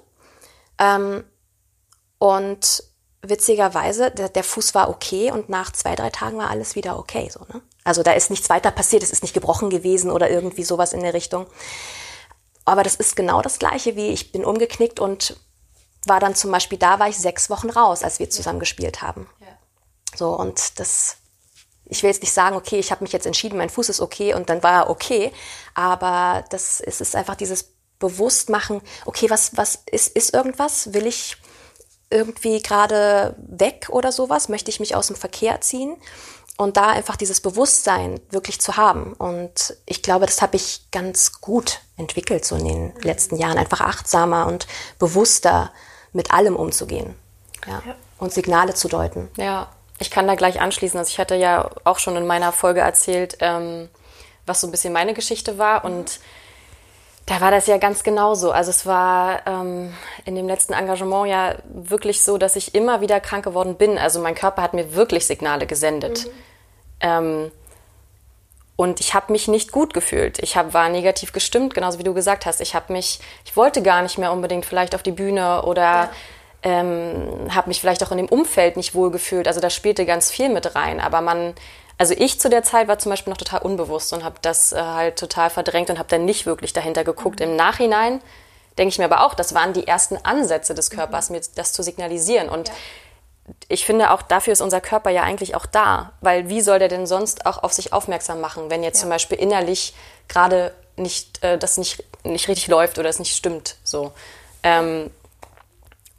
Ähm, 0.78 1.24
und 2.18 2.84
witzigerweise, 3.22 4.10
der, 4.10 4.28
der 4.28 4.44
Fuß 4.44 4.74
war 4.74 4.90
okay 4.90 5.32
und 5.32 5.48
nach 5.48 5.72
zwei, 5.72 5.96
drei 5.96 6.10
Tagen 6.10 6.36
war 6.36 6.50
alles 6.50 6.74
wieder 6.74 6.98
okay. 6.98 7.30
So, 7.32 7.40
ne? 7.50 7.62
Also 7.82 8.02
da 8.02 8.12
ist 8.12 8.28
nichts 8.28 8.50
weiter 8.50 8.70
passiert, 8.70 9.02
es 9.02 9.10
ist 9.10 9.22
nicht 9.22 9.32
gebrochen 9.32 9.70
gewesen 9.70 10.10
oder 10.10 10.28
irgendwie 10.28 10.64
sowas 10.64 10.92
in 10.92 11.00
der 11.00 11.14
Richtung. 11.14 11.46
Aber 12.66 12.82
das 12.82 12.94
ist 12.94 13.16
genau 13.16 13.40
das 13.40 13.58
Gleiche 13.58 13.96
wie 13.96 14.08
ich 14.08 14.32
bin 14.32 14.44
umgeknickt 14.44 15.00
und 15.00 15.40
war 16.06 16.20
dann 16.20 16.34
zum 16.34 16.50
Beispiel 16.50 16.78
da, 16.78 16.98
war 16.98 17.08
ich 17.08 17.18
sechs 17.18 17.50
Wochen 17.50 17.70
raus, 17.70 18.02
als 18.02 18.18
wir 18.18 18.30
zusammen 18.30 18.60
gespielt 18.60 19.02
haben. 19.02 19.28
Ja. 19.40 19.46
So 20.16 20.30
und 20.36 20.78
das, 20.78 21.16
ich 21.84 22.02
will 22.02 22.10
jetzt 22.10 22.22
nicht 22.22 22.32
sagen, 22.32 22.56
okay, 22.56 22.78
ich 22.78 22.90
habe 22.90 23.04
mich 23.04 23.12
jetzt 23.12 23.26
entschieden, 23.26 23.58
mein 23.58 23.70
Fuß 23.70 23.88
ist 23.88 24.00
okay 24.00 24.34
und 24.34 24.48
dann 24.48 24.62
war 24.62 24.84
er 24.84 24.90
okay, 24.90 25.32
aber 25.74 26.44
das 26.50 26.80
ist, 26.80 27.00
ist 27.00 27.16
einfach 27.16 27.36
dieses 27.36 27.74
Bewusstmachen, 27.98 28.80
okay, 29.04 29.28
was, 29.28 29.56
was 29.56 29.78
ist, 29.90 30.16
ist 30.16 30.32
irgendwas? 30.32 30.94
Will 30.94 31.06
ich 31.06 31.36
irgendwie 32.08 32.60
gerade 32.60 33.36
weg 33.38 33.88
oder 33.90 34.10
sowas? 34.10 34.48
Möchte 34.48 34.70
ich 34.70 34.80
mich 34.80 34.96
aus 34.96 35.08
dem 35.08 35.16
Verkehr 35.16 35.60
ziehen? 35.60 35.96
Und 36.56 36.76
da 36.76 36.88
einfach 36.88 37.16
dieses 37.16 37.40
Bewusstsein 37.40 38.20
wirklich 38.30 38.60
zu 38.60 38.76
haben. 38.76 39.14
Und 39.14 39.76
ich 39.86 40.02
glaube, 40.02 40.26
das 40.26 40.42
habe 40.42 40.56
ich 40.56 40.90
ganz 40.90 41.40
gut 41.40 41.80
entwickelt, 41.96 42.44
so 42.44 42.56
in 42.56 42.64
den 42.66 42.94
letzten 43.00 43.36
Jahren. 43.36 43.56
Einfach 43.56 43.80
achtsamer 43.80 44.46
und 44.46 44.66
bewusster 44.98 45.72
mit 46.12 46.32
allem 46.32 46.56
umzugehen. 46.56 47.14
Ja. 47.66 47.82
ja. 47.86 47.94
Und 48.18 48.32
Signale 48.32 48.74
zu 48.74 48.88
deuten. 48.88 49.28
Ja, 49.36 49.68
ich 49.98 50.10
kann 50.10 50.26
da 50.26 50.34
gleich 50.34 50.60
anschließen. 50.60 50.98
Also 50.98 51.10
ich 51.10 51.18
hatte 51.18 51.34
ja 51.34 51.70
auch 51.84 51.98
schon 51.98 52.16
in 52.16 52.26
meiner 52.26 52.52
Folge 52.52 52.80
erzählt, 52.80 53.38
ähm, 53.40 53.88
was 54.46 54.60
so 54.60 54.66
ein 54.66 54.70
bisschen 54.70 54.92
meine 54.92 55.14
Geschichte 55.14 55.58
war. 55.58 55.84
Und 55.84 56.20
da 57.26 57.40
war 57.40 57.50
das 57.50 57.66
ja 57.66 57.78
ganz 57.78 58.02
genauso. 58.02 58.50
Also 58.50 58.70
es 58.70 58.86
war 58.86 59.46
ähm, 59.46 59.94
in 60.24 60.34
dem 60.34 60.48
letzten 60.48 60.72
Engagement 60.72 61.28
ja 61.28 61.54
wirklich 61.64 62.22
so, 62.22 62.38
dass 62.38 62.56
ich 62.56 62.74
immer 62.74 63.00
wieder 63.00 63.20
krank 63.20 63.44
geworden 63.44 63.76
bin. 63.76 63.98
Also 63.98 64.20
mein 64.20 64.34
Körper 64.34 64.62
hat 64.62 64.74
mir 64.74 64.94
wirklich 64.94 65.26
Signale 65.26 65.66
gesendet. 65.66 66.26
Mhm. 66.26 66.30
Ähm, 67.02 67.52
und 68.80 68.98
ich 68.98 69.12
habe 69.12 69.30
mich 69.30 69.46
nicht 69.46 69.72
gut 69.72 69.92
gefühlt. 69.92 70.38
Ich 70.38 70.56
hab, 70.56 70.72
war 70.72 70.88
negativ 70.88 71.32
gestimmt, 71.32 71.74
genauso 71.74 71.98
wie 71.98 72.02
du 72.02 72.14
gesagt 72.14 72.46
hast. 72.46 72.62
Ich 72.62 72.74
habe 72.74 72.94
mich, 72.94 73.20
ich 73.44 73.54
wollte 73.54 73.82
gar 73.82 74.00
nicht 74.00 74.16
mehr 74.16 74.32
unbedingt 74.32 74.64
vielleicht 74.64 74.94
auf 74.94 75.02
die 75.02 75.12
Bühne 75.12 75.64
oder 75.64 75.82
ja. 75.82 76.10
ähm, 76.62 77.54
habe 77.54 77.68
mich 77.68 77.78
vielleicht 77.78 78.02
auch 78.02 78.10
in 78.10 78.16
dem 78.16 78.28
Umfeld 78.30 78.78
nicht 78.78 78.94
wohl 78.94 79.10
gefühlt. 79.10 79.48
Also 79.48 79.60
da 79.60 79.68
spielte 79.68 80.06
ganz 80.06 80.30
viel 80.30 80.48
mit 80.48 80.76
rein. 80.76 80.98
Aber 80.98 81.20
man, 81.20 81.52
also 81.98 82.14
ich 82.16 82.40
zu 82.40 82.48
der 82.48 82.62
Zeit 82.62 82.88
war 82.88 82.98
zum 82.98 83.10
Beispiel 83.10 83.30
noch 83.30 83.36
total 83.36 83.60
unbewusst 83.60 84.14
und 84.14 84.24
habe 84.24 84.36
das 84.40 84.72
äh, 84.72 84.80
halt 84.80 85.18
total 85.18 85.50
verdrängt 85.50 85.90
und 85.90 85.98
habe 85.98 86.08
dann 86.08 86.24
nicht 86.24 86.46
wirklich 86.46 86.72
dahinter 86.72 87.04
geguckt. 87.04 87.40
Mhm. 87.40 87.50
Im 87.50 87.56
Nachhinein 87.56 88.22
denke 88.78 88.92
ich 88.92 88.98
mir 88.98 89.04
aber 89.04 89.26
auch, 89.26 89.34
das 89.34 89.54
waren 89.54 89.74
die 89.74 89.88
ersten 89.88 90.16
Ansätze 90.16 90.72
des 90.72 90.88
Körpers, 90.88 91.28
mhm. 91.28 91.36
mir 91.36 91.42
das 91.54 91.74
zu 91.74 91.82
signalisieren. 91.82 92.48
Und 92.48 92.68
ja 92.68 92.74
ich 93.68 93.84
finde 93.84 94.10
auch 94.10 94.22
dafür 94.22 94.52
ist 94.52 94.60
unser 94.60 94.80
Körper 94.80 95.10
ja 95.10 95.22
eigentlich 95.22 95.54
auch 95.54 95.66
da, 95.66 96.12
weil 96.20 96.48
wie 96.48 96.60
soll 96.60 96.78
der 96.78 96.88
denn 96.88 97.06
sonst 97.06 97.46
auch 97.46 97.62
auf 97.62 97.72
sich 97.72 97.92
aufmerksam 97.92 98.40
machen, 98.40 98.70
wenn 98.70 98.82
jetzt 98.82 98.98
ja. 98.98 99.02
zum 99.02 99.10
Beispiel 99.10 99.38
innerlich 99.38 99.94
gerade 100.28 100.72
nicht 100.96 101.42
äh, 101.42 101.58
das 101.58 101.76
nicht 101.76 102.04
nicht 102.24 102.48
richtig 102.48 102.68
läuft 102.68 102.98
oder 102.98 103.08
es 103.08 103.18
nicht 103.18 103.36
stimmt 103.36 103.76
so. 103.84 104.12
Ähm, 104.62 105.10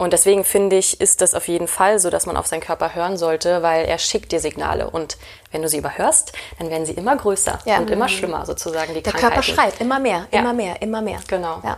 und 0.02 0.14
deswegen 0.14 0.44
finde 0.44 0.78
ich, 0.78 1.00
ist 1.00 1.22
das 1.22 1.36
auf 1.36 1.48
jeden 1.48 1.68
Fall 1.68 2.00
so, 2.00 2.10
dass 2.10 2.26
man 2.26 2.36
auf 2.36 2.48
seinen 2.48 2.62
Körper 2.62 2.96
hören 2.96 3.18
sollte, 3.18 3.62
weil 3.62 3.86
er 3.86 4.00
schickt 4.00 4.32
dir 4.32 4.40
Signale. 4.40 4.90
Und 4.90 5.16
wenn 5.52 5.62
du 5.62 5.70
sie 5.70 5.78
überhörst, 5.78 6.34
dann 6.58 6.72
werden 6.72 6.88
sie 6.88 6.94
immer 6.94 7.16
größer 7.16 7.60
ja. 7.66 7.78
und 7.78 7.88
immer 7.92 8.10
schlimmer 8.10 8.48
sozusagen, 8.48 8.96
die 8.96 9.04
Der 9.04 9.14
Körper 9.14 9.44
schreit 9.44 9.80
immer 9.80 10.00
mehr, 10.00 10.26
ja. 10.32 10.40
immer 10.40 10.54
mehr, 10.54 10.82
immer 10.82 11.04
mehr. 11.04 11.20
Genau. 11.28 11.62
Ja. 11.64 11.78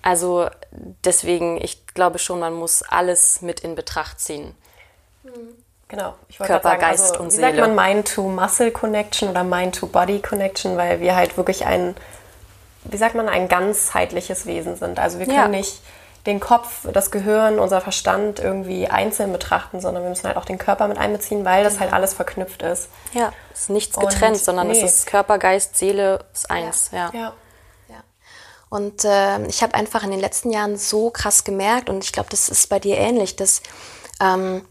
Also 0.00 0.48
deswegen, 1.04 1.62
ich 1.62 1.86
glaube 1.88 2.18
schon, 2.18 2.40
man 2.40 2.54
muss 2.54 2.82
alles 2.82 3.42
mit 3.42 3.60
in 3.60 3.74
Betracht 3.74 4.20
ziehen. 4.20 4.54
Genau. 5.88 6.14
Ich 6.28 6.38
Körper, 6.38 6.70
sagen, 6.70 6.80
Geist 6.80 7.10
also, 7.12 7.22
und 7.22 7.26
wie 7.26 7.36
Seele. 7.36 7.52
Wie 7.52 7.56
sagt 7.56 7.74
man 7.74 7.86
Mind-to-Muscle-Connection 7.86 9.28
oder 9.28 9.42
Mind-to-Body-Connection, 9.44 10.76
weil 10.76 11.00
wir 11.00 11.16
halt 11.16 11.36
wirklich 11.36 11.66
ein, 11.66 11.96
wie 12.84 12.96
sagt 12.96 13.16
man, 13.16 13.28
ein 13.28 13.48
ganzheitliches 13.48 14.46
Wesen 14.46 14.76
sind. 14.76 15.00
Also 15.00 15.18
wir 15.18 15.26
können 15.26 15.36
ja. 15.36 15.48
nicht 15.48 15.80
den 16.26 16.38
Kopf, 16.38 16.86
das 16.92 17.10
Gehirn, 17.10 17.58
unser 17.58 17.80
Verstand 17.80 18.38
irgendwie 18.38 18.88
einzeln 18.88 19.32
betrachten, 19.32 19.80
sondern 19.80 20.02
wir 20.02 20.10
müssen 20.10 20.26
halt 20.26 20.36
auch 20.36 20.44
den 20.44 20.58
Körper 20.58 20.86
mit 20.86 20.98
einbeziehen, 20.98 21.44
weil 21.44 21.64
das 21.64 21.80
halt 21.80 21.92
alles 21.92 22.14
verknüpft 22.14 22.62
ist. 22.62 22.88
Ja, 23.12 23.32
es 23.52 23.62
ist 23.62 23.70
nichts 23.70 23.98
getrennt, 23.98 24.36
und, 24.36 24.44
sondern 24.44 24.68
nee. 24.68 24.80
es 24.80 24.82
ist 24.82 25.06
Körper, 25.06 25.38
Geist, 25.38 25.76
Seele 25.76 26.24
ist 26.32 26.50
eins. 26.50 26.90
Ja. 26.92 27.10
ja. 27.14 27.32
ja. 27.88 28.02
Und 28.68 29.04
äh, 29.04 29.44
ich 29.46 29.62
habe 29.62 29.74
einfach 29.74 30.04
in 30.04 30.10
den 30.10 30.20
letzten 30.20 30.50
Jahren 30.50 30.76
so 30.76 31.10
krass 31.10 31.42
gemerkt, 31.44 31.88
und 31.88 32.04
ich 32.04 32.12
glaube, 32.12 32.28
das 32.30 32.48
ist 32.48 32.68
bei 32.68 32.78
dir 32.78 32.98
ähnlich, 32.98 33.36
dass 33.36 33.62
ähm, 34.20 34.62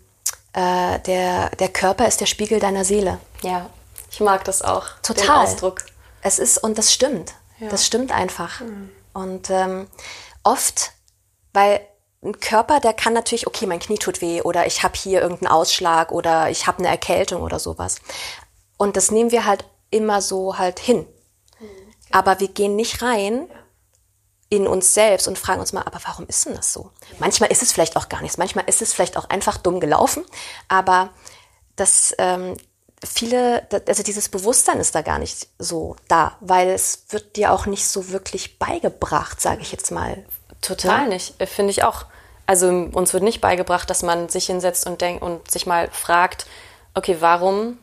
äh, 0.53 0.99
der, 0.99 1.49
der 1.51 1.69
Körper 1.69 2.07
ist 2.07 2.21
der 2.21 2.25
Spiegel 2.25 2.59
deiner 2.59 2.83
Seele. 2.83 3.19
Ja, 3.41 3.69
ich 4.11 4.19
mag 4.19 4.43
das 4.43 4.61
auch. 4.61 4.85
Total. 5.03 5.25
Den 5.25 5.29
Ausdruck. 5.31 5.85
Es 6.21 6.39
ist, 6.39 6.57
und 6.57 6.77
das 6.77 6.93
stimmt. 6.93 7.33
Ja. 7.59 7.69
Das 7.69 7.85
stimmt 7.85 8.11
einfach. 8.11 8.61
Mhm. 8.61 8.89
Und 9.13 9.49
ähm, 9.49 9.87
oft, 10.43 10.91
weil 11.53 11.81
ein 12.23 12.39
Körper, 12.39 12.79
der 12.79 12.93
kann 12.93 13.13
natürlich, 13.13 13.47
okay, 13.47 13.65
mein 13.65 13.79
Knie 13.79 13.97
tut 13.97 14.21
weh 14.21 14.41
oder 14.41 14.65
ich 14.67 14.83
habe 14.83 14.95
hier 14.97 15.21
irgendeinen 15.21 15.51
Ausschlag 15.51 16.11
oder 16.11 16.49
ich 16.49 16.67
habe 16.67 16.79
eine 16.79 16.89
Erkältung 16.89 17.41
oder 17.41 17.59
sowas. 17.59 17.99
Und 18.77 18.97
das 18.97 19.11
nehmen 19.11 19.31
wir 19.31 19.45
halt 19.45 19.65
immer 19.89 20.21
so 20.21 20.57
halt 20.57 20.79
hin. 20.79 21.05
Mhm. 21.59 21.65
Aber 22.11 22.39
wir 22.39 22.49
gehen 22.49 22.75
nicht 22.75 23.01
rein 23.01 23.47
ja 23.49 23.55
in 24.49 24.67
uns 24.67 24.93
selbst 24.93 25.27
und 25.27 25.37
fragen 25.37 25.59
uns 25.59 25.73
mal, 25.73 25.83
aber 25.83 25.99
warum 26.05 26.25
ist 26.27 26.45
denn 26.45 26.55
das 26.55 26.73
so? 26.73 26.91
Manchmal 27.19 27.51
ist 27.51 27.61
es 27.61 27.71
vielleicht 27.71 27.95
auch 27.95 28.09
gar 28.09 28.21
nichts, 28.21 28.37
manchmal 28.37 28.65
ist 28.67 28.81
es 28.81 28.93
vielleicht 28.93 29.15
auch 29.15 29.29
einfach 29.29 29.57
dumm 29.57 29.79
gelaufen, 29.79 30.25
aber 30.67 31.11
das 31.75 32.15
ähm, 32.17 32.57
viele, 33.03 33.67
also 33.87 34.03
dieses 34.03 34.29
Bewusstsein 34.29 34.79
ist 34.79 34.95
da 34.95 35.01
gar 35.01 35.19
nicht 35.19 35.47
so 35.59 35.95
da, 36.07 36.35
weil 36.39 36.69
es 36.69 37.05
wird 37.09 37.35
dir 37.35 37.51
auch 37.51 37.65
nicht 37.65 37.87
so 37.87 38.09
wirklich 38.09 38.59
beigebracht, 38.59 39.39
sage 39.39 39.61
ich 39.61 39.71
jetzt 39.71 39.91
mal. 39.91 40.25
Total 40.61 41.03
ja? 41.03 41.07
nicht, 41.07 41.39
äh, 41.39 41.45
finde 41.45 41.71
ich 41.71 41.83
auch. 41.83 42.05
Also 42.45 42.67
uns 42.67 43.13
wird 43.13 43.23
nicht 43.23 43.41
beigebracht, 43.41 43.89
dass 43.89 44.01
man 44.01 44.27
sich 44.27 44.47
hinsetzt 44.47 44.87
und 44.87 45.01
denkt 45.01 45.21
und 45.21 45.49
sich 45.49 45.67
mal 45.67 45.89
fragt, 45.91 46.47
okay, 46.95 47.17
warum 47.19 47.77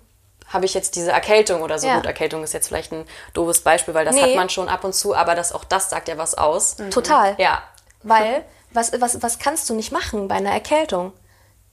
habe 0.49 0.65
ich 0.65 0.75
jetzt 0.75 0.97
diese 0.97 1.13
Erkältung 1.13 1.63
oder 1.63 1.79
so. 1.79 1.87
Ja. 1.87 1.97
Gut, 1.97 2.07
Erkältung 2.07 2.43
ist 2.45 2.53
jetzt 2.53 2.69
vielleicht 2.69 2.93
ein 2.93 3.05
doofes 3.35 3.61
Beispiel, 3.61 3.95
weil 3.95 4.05
das 4.05 4.15
nee. 4.15 4.23
hat 4.23 4.35
man 4.35 4.49
schon 4.49 4.69
ab 4.69 4.85
und 4.85 4.95
zu, 4.95 5.15
aber 5.15 5.35
das, 5.35 5.53
auch 5.53 5.65
das 5.65 5.91
sagt 5.91 6.09
ja 6.09 6.19
was 6.19 6.35
aus. 6.35 6.79
Mhm. 6.79 6.91
Total. 6.91 7.35
Ja. 7.39 7.63
Weil, 8.03 8.45
was, 8.71 8.93
was, 9.01 9.23
was 9.23 9.39
kannst 9.39 9.69
du 9.69 9.75
nicht 9.75 9.91
machen 9.91 10.29
bei 10.29 10.37
einer 10.37 10.51
Erkältung? 10.51 11.13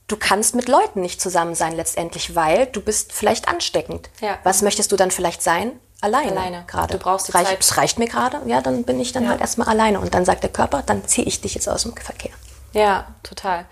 Du 0.08 0.18
kannst 0.18 0.56
mit 0.56 0.68
Leuten 0.68 1.02
nicht 1.02 1.22
zusammen 1.22 1.56
sein 1.56 1.74
letztendlich, 1.74 2.36
weil 2.36 2.66
du 2.66 2.82
bist 2.82 3.14
vielleicht 3.14 3.48
ansteckend. 3.48 4.10
Ja. 4.20 4.38
Was 4.44 4.62
möchtest 4.62 4.92
du 4.92 4.96
dann 4.96 5.12
vielleicht 5.12 5.42
sein? 5.42 5.80
Alleine. 6.02 6.32
Alleine. 6.32 6.64
Gerade. 6.68 6.98
Du 6.98 7.00
brauchst 7.02 7.30
die 7.30 7.32
Reich, 7.32 7.48
Zeit. 7.48 7.62
Es 7.62 7.78
reicht 7.78 7.98
mir 7.98 8.08
gerade, 8.08 8.42
ja, 8.46 8.60
dann 8.60 8.84
bin 8.84 9.00
ich 9.00 9.14
dann 9.14 9.24
ja. 9.24 9.30
halt 9.30 9.42
erstmal 9.42 9.70
alleine. 9.70 10.00
Und 10.02 10.14
dann 10.14 10.26
sagt 10.26 10.44
der 10.44 10.52
Körper, 10.52 10.84
dann 10.86 11.08
ziehe 11.08 11.26
ich 11.26 11.40
dich 11.40 11.56
jetzt 11.56 11.70
aus 11.70 11.84
dem 11.84 11.96
Verkehr. 11.96 12.32
Ja, 12.74 13.08
total. 13.24 13.66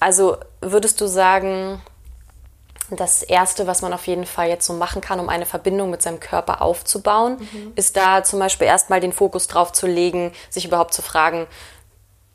Also 0.00 0.38
würdest 0.60 1.00
du 1.00 1.06
sagen, 1.06 1.82
das 2.96 3.22
Erste, 3.22 3.66
was 3.66 3.82
man 3.82 3.92
auf 3.92 4.06
jeden 4.06 4.26
Fall 4.26 4.48
jetzt 4.48 4.66
so 4.66 4.72
machen 4.72 5.00
kann, 5.00 5.20
um 5.20 5.28
eine 5.28 5.46
Verbindung 5.46 5.90
mit 5.90 6.02
seinem 6.02 6.20
Körper 6.20 6.62
aufzubauen, 6.62 7.38
mhm. 7.38 7.72
ist 7.76 7.96
da 7.96 8.22
zum 8.24 8.38
Beispiel 8.38 8.66
erstmal 8.66 9.00
den 9.00 9.12
Fokus 9.12 9.46
drauf 9.46 9.72
zu 9.72 9.86
legen, 9.86 10.32
sich 10.50 10.64
überhaupt 10.64 10.94
zu 10.94 11.02
fragen, 11.02 11.46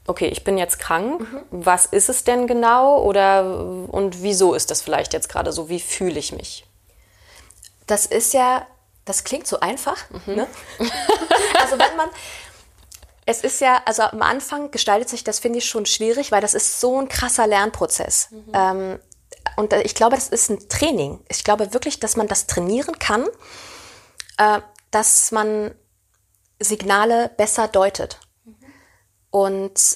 okay, 0.07 0.27
ich 0.27 0.43
bin 0.43 0.57
jetzt 0.57 0.79
krank, 0.79 1.21
mhm. 1.21 1.43
was 1.51 1.85
ist 1.85 2.09
es 2.09 2.23
denn 2.23 2.47
genau 2.47 3.01
oder 3.01 3.43
und 3.87 4.23
wieso 4.23 4.53
ist 4.53 4.71
das 4.71 4.81
vielleicht 4.81 5.13
jetzt 5.13 5.29
gerade 5.29 5.51
so, 5.51 5.69
wie 5.69 5.79
fühle 5.79 6.19
ich 6.19 6.31
mich? 6.33 6.65
Das 7.85 8.05
ist 8.05 8.33
ja, 8.33 8.65
das 9.05 9.23
klingt 9.23 9.47
so 9.47 9.59
einfach, 9.59 9.97
mhm. 10.25 10.35
ne? 10.35 10.47
also 11.61 11.77
wenn 11.77 11.95
man, 11.95 12.09
es 13.25 13.41
ist 13.41 13.61
ja, 13.61 13.81
also 13.85 14.01
am 14.01 14.23
Anfang 14.23 14.71
gestaltet 14.71 15.09
sich 15.09 15.23
das, 15.23 15.39
finde 15.39 15.59
ich, 15.59 15.65
schon 15.65 15.85
schwierig, 15.85 16.31
weil 16.31 16.41
das 16.41 16.55
ist 16.55 16.79
so 16.79 16.99
ein 16.99 17.07
krasser 17.07 17.45
Lernprozess. 17.45 18.29
Mhm. 18.31 18.51
Ähm, 18.53 18.99
und 19.59 19.73
ich 19.73 19.93
glaube, 19.93 20.15
das 20.15 20.29
ist 20.29 20.49
ein 20.49 20.69
Training. 20.69 21.19
Ich 21.27 21.43
glaube 21.43 21.73
wirklich, 21.73 21.99
dass 21.99 22.15
man 22.15 22.29
das 22.29 22.47
trainieren 22.47 22.97
kann, 22.97 23.27
äh, 24.37 24.61
dass 24.89 25.33
man 25.33 25.75
Signale 26.61 27.29
besser 27.35 27.67
deutet. 27.67 28.21
Mhm. 28.45 28.55
Und 29.31 29.95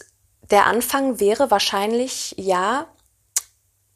der 0.52 0.66
Anfang 0.66 1.22
wäre 1.22 1.50
wahrscheinlich, 1.50 2.36
ja, 2.38 2.88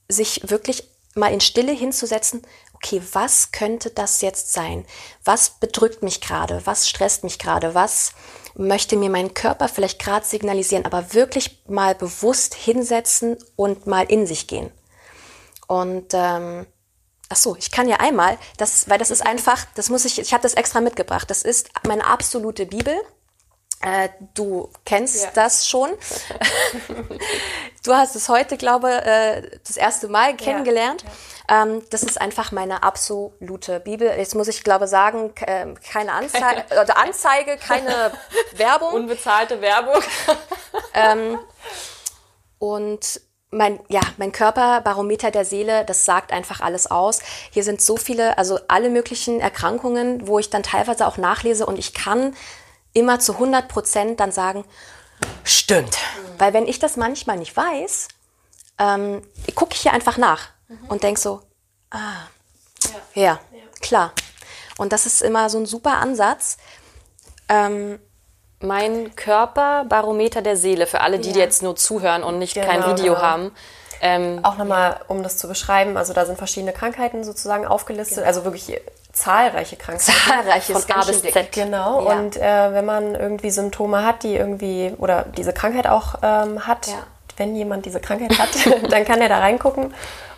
sich 0.08 0.50
wirklich 0.50 0.90
mal 1.16 1.34
in 1.34 1.42
Stille 1.42 1.74
hinzusetzen, 1.74 2.44
okay, 2.74 3.02
was 3.12 3.52
könnte 3.52 3.90
das 3.90 4.22
jetzt 4.22 4.54
sein? 4.54 4.86
Was 5.26 5.60
bedrückt 5.60 6.02
mich 6.02 6.22
gerade? 6.22 6.62
Was 6.64 6.88
stresst 6.88 7.26
mich 7.26 7.40
gerade? 7.40 7.76
Was 7.76 8.14
möchte 8.56 8.96
mir 8.96 9.10
mein 9.10 9.34
Körper 9.34 9.68
vielleicht 9.68 10.00
gerade 10.00 10.26
signalisieren? 10.26 10.86
Aber 10.86 11.14
wirklich 11.14 11.62
mal 11.68 11.94
bewusst 11.94 12.56
hinsetzen 12.56 13.38
und 13.58 13.86
mal 13.86 14.06
in 14.06 14.26
sich 14.26 14.48
gehen. 14.48 14.72
Und 15.68 16.14
ähm, 16.14 16.66
ach 17.30 17.36
so, 17.36 17.56
ich 17.58 17.72
kann 17.72 17.88
ja 17.88 17.98
einmal, 17.98 18.38
das, 18.58 18.90
weil 18.90 18.98
das 18.98 19.12
ist 19.12 19.26
einfach, 19.26 19.66
das 19.76 19.90
muss 19.90 20.06
ich, 20.06 20.20
ich 20.20 20.34
habe 20.34 20.44
das 20.44 20.54
extra 20.54 20.82
mitgebracht. 20.82 21.30
Das 21.30 21.44
ist 21.44 21.70
meine 21.86 22.06
absolute 22.06 22.66
Bibel. 22.66 22.96
Äh, 23.82 24.10
du 24.34 24.72
kennst 24.86 25.24
Ja. 25.24 25.30
das 25.36 25.68
schon. 25.70 25.92
du 27.86 27.94
hast 27.94 28.16
es 28.16 28.28
heute, 28.28 28.58
glaube 28.58 28.90
äh, 28.90 29.60
das 29.68 29.78
erste 29.78 30.08
Mal 30.08 30.36
kennengelernt. 30.36 31.06
Ähm, 31.48 31.84
das 31.92 32.02
ist 32.02 32.20
einfach 32.20 32.52
meine 32.52 32.82
absolute 32.82 33.80
Bibel. 33.80 34.10
Jetzt 34.18 34.34
muss 34.34 34.48
ich, 34.48 34.64
glaube 34.64 34.88
sagen, 34.88 35.32
äh, 35.42 35.68
keine 35.92 36.14
Anzeige, 36.14 36.66
oder 36.82 36.98
Anzeige, 36.98 37.58
keine 37.58 38.12
Werbung. 38.54 38.94
Unbezahlte 38.94 39.62
Werbung. 39.62 40.02
Und 42.60 43.22
mein, 43.50 43.80
ja, 43.88 44.02
mein 44.18 44.32
Körperbarometer 44.32 45.32
der 45.32 45.46
Seele, 45.46 45.86
das 45.86 46.06
sagt 46.06 46.32
einfach 46.32 46.60
alles 46.60 46.90
aus. 46.90 47.20
Hier 47.52 47.64
sind 47.64 47.82
so 47.82 47.98
viele, 47.98 48.38
also 48.38 48.60
alle 48.68 48.90
möglichen 48.90 49.40
Erkrankungen, 49.40 50.28
wo 50.28 50.40
ich 50.40 50.50
dann 50.50 50.64
teilweise 50.64 51.08
auch 51.08 51.18
nachlese 51.18 51.66
und 51.66 51.80
ich 51.80 51.94
kann 51.94 52.36
immer 52.94 53.20
zu 53.20 53.34
100 53.34 53.68
Prozent 53.68 54.20
dann 54.20 54.32
sagen, 54.32 54.66
stimmt. 55.44 55.98
Weil 56.38 56.54
wenn 56.54 56.68
ich 56.68 56.80
das 56.80 56.98
manchmal 56.98 57.38
nicht 57.38 57.56
weiß, 57.56 58.10
ähm, 58.80 59.22
gucke 59.56 59.74
ich 59.74 59.82
hier 59.82 59.94
einfach 59.94 60.18
nach 60.18 60.50
und 60.90 61.04
denk 61.04 61.18
so, 61.18 61.42
ah, 61.92 62.28
ja, 63.14 63.40
klar. 63.82 64.14
Und 64.78 64.94
das 64.94 65.06
ist 65.06 65.22
immer 65.22 65.50
so 65.50 65.58
ein 65.58 65.66
super 65.66 65.98
Ansatz. 65.98 66.58
Ähm, 67.50 68.00
Mein 68.60 69.16
Körperbarometer 69.16 70.42
der 70.42 70.58
Seele, 70.58 70.88
für 70.88 71.02
alle, 71.02 71.20
die, 71.20 71.32
die 71.32 71.40
Ja. 71.40 71.46
jetzt 71.46 71.62
nur 71.62 71.76
zuhören 71.76 72.24
und 72.24 72.40
nicht 72.40 72.56
kein 72.56 72.82
Genau, 72.82 72.98
Video 72.98 73.14
genau. 73.14 73.22
haben. 73.26 73.52
Ähm, 74.02 74.40
Auch 74.44 74.58
nochmal, 74.58 74.98
um 75.08 75.24
das 75.24 75.38
zu 75.38 75.48
beschreiben, 75.48 75.98
also 75.98 76.14
da 76.14 76.26
sind 76.26 76.38
verschiedene 76.38 76.72
Krankheiten 76.72 77.24
sozusagen 77.24 77.66
aufgelistet, 77.66 78.24
also 78.26 78.44
wirklich 78.44 78.80
zahlreiche 79.12 79.76
Krankheiten. 79.76 80.12
zahlreiches 80.28 80.86
Von 80.86 80.96
A 80.96 81.04
bis 81.06 81.22
Z. 81.24 81.52
Genau, 81.52 82.08
Ja. 82.08 82.16
und 82.20 82.38
äh, 82.38 82.74
wenn 82.74 82.86
man 82.86 83.16
irgendwie 83.16 83.50
Symptome 83.50 84.04
hat, 84.06 84.22
die 84.24 84.36
irgendwie, 84.36 84.94
oder 85.00 85.26
diese 85.36 85.52
Krankheit 85.54 85.88
auch 85.88 86.16
ähm, 86.22 86.68
hat, 86.68 86.88
Ja. 86.88 86.94
wenn 87.38 87.56
jemand 87.56 87.86
diese 87.88 88.00
Krankheit 88.00 88.38
hat, 88.38 88.50
dann 88.92 89.04
kann 89.06 89.20
er 89.22 89.30
da 89.30 89.40
reingucken. 89.40 89.94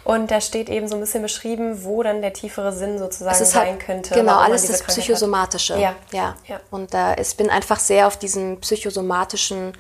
Und 0.10 0.32
da 0.32 0.42
steht 0.42 0.70
eben 0.70 0.88
so 0.88 0.96
ein 0.96 1.02
bisschen 1.02 1.22
beschrieben, 1.22 1.84
wo 1.84 2.02
dann 2.02 2.24
der 2.24 2.34
tiefere 2.34 2.74
Sinn 2.74 2.98
sozusagen 2.98 3.40
ist 3.40 3.52
sein 3.52 3.74
halt, 3.74 3.80
könnte. 3.80 4.16
Genau, 4.16 4.40
alles 4.40 4.64
das 4.64 4.80
Krankheit. 4.80 4.96
Psychosomatische. 4.96 5.78
Ja. 5.78 5.96
ja. 6.12 6.36
Ja. 6.48 6.60
Und 6.72 6.96
äh, 6.96 7.22
ich 7.22 7.38
bin 7.38 7.52
einfach 7.52 7.80
sehr 7.80 8.08
auf 8.08 8.18
diesem 8.18 8.60
psychosomatischen, 8.60 9.78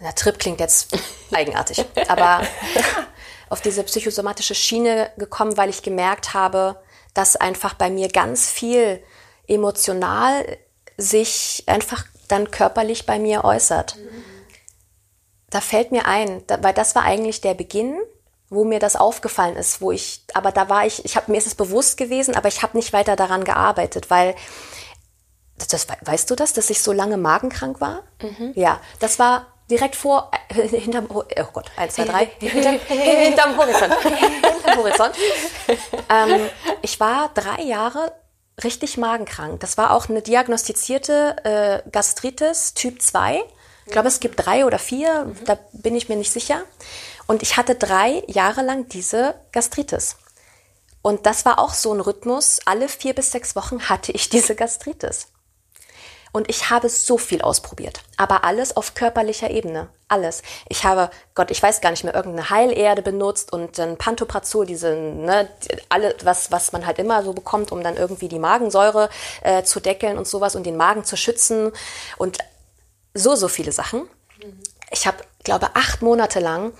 der 0.00 0.14
Trip 0.14 0.38
klingt 0.38 0.58
jetzt 0.58 0.96
eigenartig, 1.32 1.84
aber 2.08 2.40
auf 3.50 3.60
diese 3.60 3.82
psychosomatische 3.82 4.54
Schiene 4.54 5.10
gekommen, 5.18 5.54
weil 5.58 5.68
ich 5.68 5.82
gemerkt 5.82 6.32
habe, 6.32 6.80
dass 7.12 7.36
einfach 7.36 7.74
bei 7.74 7.90
mir 7.90 8.08
ganz 8.08 8.48
viel 8.48 9.02
emotional 9.46 10.46
sich 10.96 11.64
einfach 11.66 12.06
dann 12.26 12.50
körperlich 12.50 13.04
bei 13.04 13.18
mir 13.18 13.44
äußert. 13.44 13.98
Da 15.50 15.60
fällt 15.60 15.92
mir 15.92 16.06
ein, 16.06 16.42
da, 16.46 16.62
weil 16.62 16.72
das 16.72 16.94
war 16.94 17.02
eigentlich 17.02 17.42
der 17.42 17.52
Beginn, 17.52 17.98
wo 18.52 18.64
mir 18.64 18.78
das 18.78 18.96
aufgefallen 18.96 19.56
ist, 19.56 19.80
wo 19.80 19.92
ich, 19.92 20.22
aber 20.34 20.52
da 20.52 20.68
war 20.68 20.86
ich, 20.86 21.04
ich 21.06 21.16
habe 21.16 21.32
mir 21.32 21.38
ist 21.38 21.46
es 21.46 21.54
bewusst 21.54 21.96
gewesen, 21.96 22.36
aber 22.36 22.48
ich 22.48 22.62
habe 22.62 22.76
nicht 22.76 22.92
weiter 22.92 23.16
daran 23.16 23.44
gearbeitet, 23.44 24.10
weil 24.10 24.34
das, 25.70 25.86
weißt 26.02 26.30
du 26.30 26.34
das, 26.34 26.52
dass 26.52 26.68
ich 26.68 26.82
so 26.82 26.92
lange 26.92 27.16
magenkrank 27.16 27.80
war? 27.80 28.02
Ja, 28.54 28.80
das 28.98 29.18
war 29.18 29.46
direkt 29.70 29.96
vor, 29.96 30.30
äh, 30.48 30.68
hinterm, 30.78 31.06
oh 31.10 31.24
Gott, 31.52 31.70
eins, 31.76 31.94
zwei, 31.94 32.04
drei, 32.04 32.26
hinter, 32.38 32.72
hinterm 32.88 33.56
Horizont, 33.56 33.94
hinterm 34.02 34.76
Horizont. 34.76 35.14
ähm, 36.10 36.50
ich 36.82 37.00
war 37.00 37.30
drei 37.32 37.62
Jahre 37.62 38.12
richtig 38.62 38.98
magenkrank. 38.98 39.60
Das 39.60 39.78
war 39.78 39.92
auch 39.92 40.10
eine 40.10 40.20
diagnostizierte 40.20 41.36
äh, 41.44 41.90
Gastritis 41.90 42.74
Typ 42.74 43.00
2. 43.00 43.42
Ich 43.86 43.92
glaube, 43.92 44.08
es 44.08 44.20
gibt 44.20 44.44
drei 44.44 44.64
oder 44.64 44.78
vier, 44.78 45.32
da 45.44 45.58
bin 45.72 45.96
ich 45.96 46.08
mir 46.08 46.16
nicht 46.16 46.30
sicher. 46.30 46.62
Und 47.26 47.42
ich 47.42 47.56
hatte 47.56 47.74
drei 47.74 48.22
Jahre 48.26 48.62
lang 48.62 48.88
diese 48.88 49.34
Gastritis. 49.52 50.16
Und 51.02 51.26
das 51.26 51.44
war 51.44 51.58
auch 51.58 51.74
so 51.74 51.92
ein 51.92 52.00
Rhythmus. 52.00 52.60
Alle 52.64 52.88
vier 52.88 53.14
bis 53.14 53.32
sechs 53.32 53.56
Wochen 53.56 53.88
hatte 53.88 54.12
ich 54.12 54.28
diese 54.30 54.54
Gastritis. 54.54 55.28
Und 56.34 56.48
ich 56.48 56.70
habe 56.70 56.88
so 56.88 57.18
viel 57.18 57.42
ausprobiert, 57.42 58.00
aber 58.16 58.42
alles 58.44 58.74
auf 58.74 58.94
körperlicher 58.94 59.50
Ebene. 59.50 59.88
Alles. 60.08 60.42
Ich 60.66 60.84
habe, 60.84 61.10
Gott, 61.34 61.50
ich 61.50 61.62
weiß 61.62 61.82
gar 61.82 61.90
nicht 61.90 62.04
mehr, 62.04 62.14
irgendeine 62.14 62.48
Heilerde 62.48 63.02
benutzt 63.02 63.52
und 63.52 63.78
dann 63.78 63.98
Pantoprazol, 63.98 64.64
diese, 64.64 64.94
ne, 64.94 65.46
alle, 65.90 66.14
was, 66.22 66.50
was 66.50 66.72
man 66.72 66.86
halt 66.86 66.98
immer 66.98 67.22
so 67.22 67.34
bekommt, 67.34 67.70
um 67.70 67.82
dann 67.82 67.98
irgendwie 67.98 68.28
die 68.28 68.38
Magensäure 68.38 69.10
äh, 69.42 69.62
zu 69.62 69.78
deckeln 69.78 70.16
und 70.16 70.26
sowas 70.26 70.56
und 70.56 70.64
den 70.64 70.78
Magen 70.78 71.04
zu 71.04 71.18
schützen 71.18 71.70
und 72.16 72.38
so, 73.12 73.34
so 73.34 73.48
viele 73.48 73.72
Sachen. 73.72 74.08
Ich 74.90 75.06
habe, 75.06 75.18
glaube 75.44 75.70
acht 75.74 76.00
Monate 76.00 76.40
lang 76.40 76.72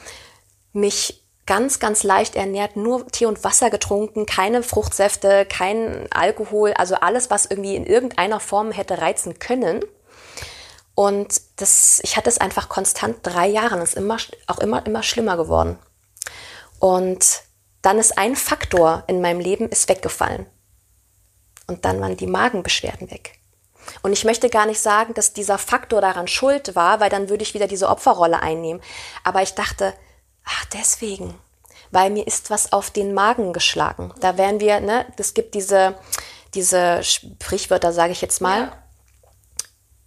mich 0.73 1.23
ganz, 1.47 1.81
ganz 1.81 2.03
leicht 2.03 2.37
ernährt, 2.37 2.77
nur 2.77 3.07
Tee 3.09 3.27
und 3.27 3.43
Wasser 3.45 3.71
getrunken, 3.71 4.27
keine 4.27 4.63
Fruchtsäfte, 4.63 5.45
kein 5.47 6.07
Alkohol, 6.13 6.73
also 6.75 6.95
alles, 6.97 7.31
was 7.31 7.47
irgendwie 7.47 7.75
in 7.75 7.87
irgendeiner 7.87 8.41
Form 8.41 8.71
hätte 8.71 8.99
reizen 8.99 9.39
können. 9.39 9.85
Und 10.95 11.41
das, 11.57 12.01
ich 12.05 12.17
hatte 12.17 12.29
es 12.29 12.39
einfach 12.39 12.69
konstant 12.69 13.19
drei 13.23 13.49
Jahre 13.49 13.79
es 13.79 13.91
ist 13.91 13.97
immer, 13.97 14.19
auch 14.47 14.59
immer, 14.59 14.85
immer 14.87 15.03
schlimmer 15.03 15.37
geworden. 15.37 15.79
Und 16.79 17.43
dann 17.81 17.99
ist 17.99 18.19
ein 18.19 18.37
Faktor 18.37 19.05
in 19.07 19.21
meinem 19.21 19.41
Leben 19.41 19.69
ist 19.69 19.89
weggefallen. 19.89 20.47
Und 21.67 21.85
dann 21.85 22.01
waren 22.01 22.17
die 22.17 22.27
Magenbeschwerden 22.27 23.11
weg. 23.11 23.39
Und 24.03 24.13
ich 24.13 24.25
möchte 24.25 24.49
gar 24.49 24.67
nicht 24.67 24.81
sagen, 24.81 25.15
dass 25.15 25.33
dieser 25.33 25.59
Faktor 25.59 26.01
daran 26.01 26.29
schuld 26.29 26.77
war, 26.77 27.01
weil 27.01 27.11
dann 27.11 27.29
würde 27.29 27.43
ich 27.43 27.55
wieder 27.55 27.67
diese 27.67 27.89
Opferrolle 27.89 28.41
einnehmen. 28.41 28.83
Aber 29.25 29.43
ich 29.43 29.55
dachte, 29.55 29.95
ach, 30.44 30.64
deswegen. 30.66 31.35
Weil 31.90 32.11
mir 32.11 32.26
ist 32.26 32.50
was 32.50 32.72
auf 32.72 32.90
den 32.90 33.14
Magen 33.14 33.52
geschlagen. 33.52 34.12
Da 34.20 34.38
wären 34.38 34.61
wir, 34.61 34.81
ne, 34.81 35.07
es 35.16 35.35
gibt 35.35 35.55
diese, 35.55 35.94
diese 36.55 37.02
Sprichwörter, 37.02 37.92
sage 37.92 38.12
ich 38.12 38.22
jetzt 38.22 38.40
mal. 38.40 38.72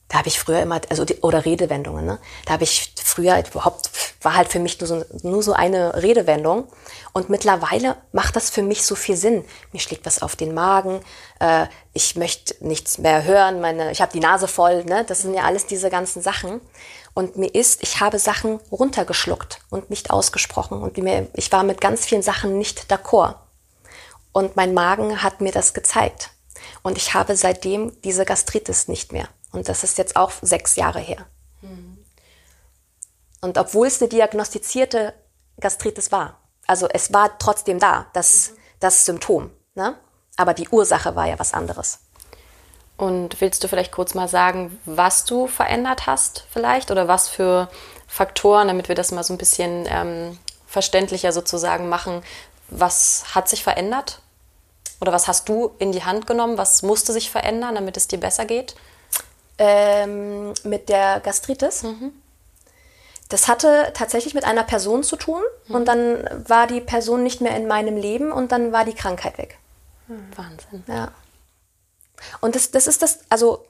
Da 0.07 0.19
habe 0.19 0.27
ich 0.27 0.39
früher 0.39 0.61
immer, 0.61 0.81
also 0.89 1.03
die, 1.03 1.15
oder 1.21 1.45
Redewendungen, 1.45 2.05
ne? 2.05 2.19
Da 2.45 2.53
habe 2.53 2.63
ich 2.63 2.93
früher 3.03 3.43
überhaupt, 3.51 3.89
war 4.21 4.35
halt 4.35 4.49
für 4.49 4.59
mich 4.59 4.79
nur 4.79 4.87
so, 4.87 5.03
nur 5.23 5.41
so 5.41 5.53
eine 5.53 6.01
Redewendung. 6.01 6.67
Und 7.11 7.29
mittlerweile 7.29 7.97
macht 8.11 8.35
das 8.35 8.49
für 8.49 8.61
mich 8.61 8.85
so 8.85 8.95
viel 8.95 9.17
Sinn. 9.17 9.43
Mir 9.71 9.79
schlägt 9.79 10.05
was 10.05 10.21
auf 10.21 10.35
den 10.35 10.53
Magen, 10.53 11.01
äh, 11.39 11.65
ich 11.93 12.15
möchte 12.15 12.55
nichts 12.65 12.97
mehr 12.99 13.23
hören, 13.23 13.61
meine, 13.61 13.91
ich 13.91 14.01
habe 14.01 14.11
die 14.11 14.19
Nase 14.19 14.47
voll, 14.47 14.85
ne? 14.85 15.05
Das 15.05 15.23
sind 15.23 15.33
ja 15.33 15.43
alles 15.43 15.65
diese 15.65 15.89
ganzen 15.89 16.21
Sachen. 16.21 16.61
Und 17.15 17.37
mir 17.37 17.55
ist, 17.55 17.81
ich 17.81 18.01
habe 18.01 18.19
Sachen 18.19 18.59
runtergeschluckt 18.71 19.61
und 19.71 19.89
nicht 19.89 20.11
ausgesprochen. 20.11 20.83
Und 20.83 20.97
mir, 20.97 21.27
ich 21.33 21.51
war 21.51 21.63
mit 21.63 21.81
ganz 21.81 22.05
vielen 22.05 22.21
Sachen 22.21 22.59
nicht 22.59 22.91
d'accord. 22.91 23.35
Und 24.33 24.55
mein 24.55 24.73
Magen 24.73 25.23
hat 25.23 25.41
mir 25.41 25.53
das 25.53 25.73
gezeigt. 25.73 26.31
Und 26.83 26.97
ich 26.97 27.13
habe 27.13 27.35
seitdem 27.35 27.99
diese 28.03 28.25
Gastritis 28.25 28.87
nicht 28.87 29.13
mehr. 29.13 29.29
Und 29.53 29.69
das 29.69 29.83
ist 29.83 29.97
jetzt 29.97 30.17
auch 30.17 30.31
sechs 30.41 30.75
Jahre 30.75 30.99
her. 30.99 31.25
Und 33.41 33.57
obwohl 33.57 33.87
es 33.87 34.01
eine 34.01 34.09
diagnostizierte 34.09 35.13
Gastritis 35.59 36.11
war, 36.11 36.39
also 36.67 36.87
es 36.89 37.13
war 37.13 37.37
trotzdem 37.37 37.79
da, 37.79 38.07
das, 38.13 38.53
das 38.79 39.05
Symptom, 39.05 39.51
ne? 39.75 39.95
aber 40.35 40.53
die 40.53 40.67
Ursache 40.69 41.15
war 41.15 41.27
ja 41.27 41.37
was 41.37 41.53
anderes. 41.53 41.99
Und 42.97 43.41
willst 43.41 43.63
du 43.63 43.67
vielleicht 43.67 43.91
kurz 43.91 44.13
mal 44.13 44.27
sagen, 44.27 44.79
was 44.85 45.25
du 45.25 45.47
verändert 45.47 46.07
hast 46.07 46.45
vielleicht 46.49 46.91
oder 46.91 47.07
was 47.07 47.27
für 47.27 47.69
Faktoren, 48.07 48.67
damit 48.69 48.87
wir 48.87 48.95
das 48.95 49.11
mal 49.11 49.23
so 49.23 49.33
ein 49.33 49.37
bisschen 49.37 49.85
ähm, 49.89 50.37
verständlicher 50.65 51.33
sozusagen 51.33 51.89
machen, 51.89 52.23
was 52.69 53.35
hat 53.35 53.49
sich 53.49 53.63
verändert? 53.63 54.21
Oder 55.01 55.11
was 55.11 55.27
hast 55.27 55.49
du 55.49 55.71
in 55.77 55.91
die 55.91 56.03
Hand 56.03 56.25
genommen? 56.25 56.57
Was 56.57 56.83
musste 56.83 57.11
sich 57.11 57.29
verändern, 57.29 57.75
damit 57.75 57.97
es 57.97 58.07
dir 58.07 58.19
besser 58.19 58.45
geht? 58.45 58.75
Ähm, 59.57 60.53
mit 60.63 60.87
der 60.89 61.19
Gastritis. 61.19 61.83
Das 63.29 63.47
hatte 63.47 63.91
tatsächlich 63.93 64.33
mit 64.33 64.45
einer 64.45 64.63
Person 64.63 65.03
zu 65.03 65.15
tun 65.15 65.41
und 65.67 65.85
dann 65.85 66.29
war 66.47 66.67
die 66.67 66.81
Person 66.81 67.23
nicht 67.23 67.41
mehr 67.41 67.55
in 67.57 67.67
meinem 67.67 67.97
Leben 67.97 68.31
und 68.31 68.51
dann 68.51 68.71
war 68.71 68.85
die 68.85 68.93
Krankheit 68.93 69.37
weg. 69.37 69.57
Wahnsinn. 70.35 70.83
Ja. 70.87 71.11
Und 72.41 72.55
das, 72.55 72.71
das 72.71 72.87
ist 72.87 73.01
das, 73.01 73.19
also 73.29 73.65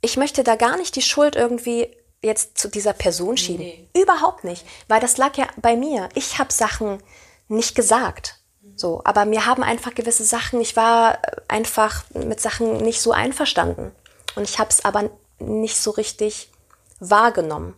ich 0.00 0.16
möchte 0.16 0.44
da 0.44 0.56
gar 0.56 0.76
nicht 0.76 0.96
die 0.96 1.02
Schuld 1.02 1.36
irgendwie 1.36 1.88
jetzt 2.22 2.58
zu 2.58 2.68
dieser 2.68 2.92
Person 2.92 3.36
schieben. 3.36 3.88
Überhaupt 3.94 4.44
nicht, 4.44 4.64
weil 4.88 5.00
das 5.00 5.16
lag 5.16 5.36
ja 5.36 5.46
bei 5.56 5.76
mir. 5.76 6.08
Ich 6.14 6.38
habe 6.38 6.52
Sachen 6.52 7.02
nicht 7.48 7.74
gesagt. 7.74 8.40
So, 8.76 9.02
aber 9.04 9.24
mir 9.24 9.46
haben 9.46 9.62
einfach 9.62 9.94
gewisse 9.94 10.24
Sachen, 10.24 10.60
ich 10.60 10.74
war 10.74 11.18
einfach 11.48 12.04
mit 12.14 12.40
Sachen 12.40 12.78
nicht 12.78 13.00
so 13.00 13.12
einverstanden. 13.12 13.92
Und 14.36 14.44
ich 14.44 14.58
habe 14.58 14.70
es 14.70 14.84
aber 14.84 15.10
nicht 15.38 15.76
so 15.76 15.90
richtig 15.90 16.50
wahrgenommen. 16.98 17.76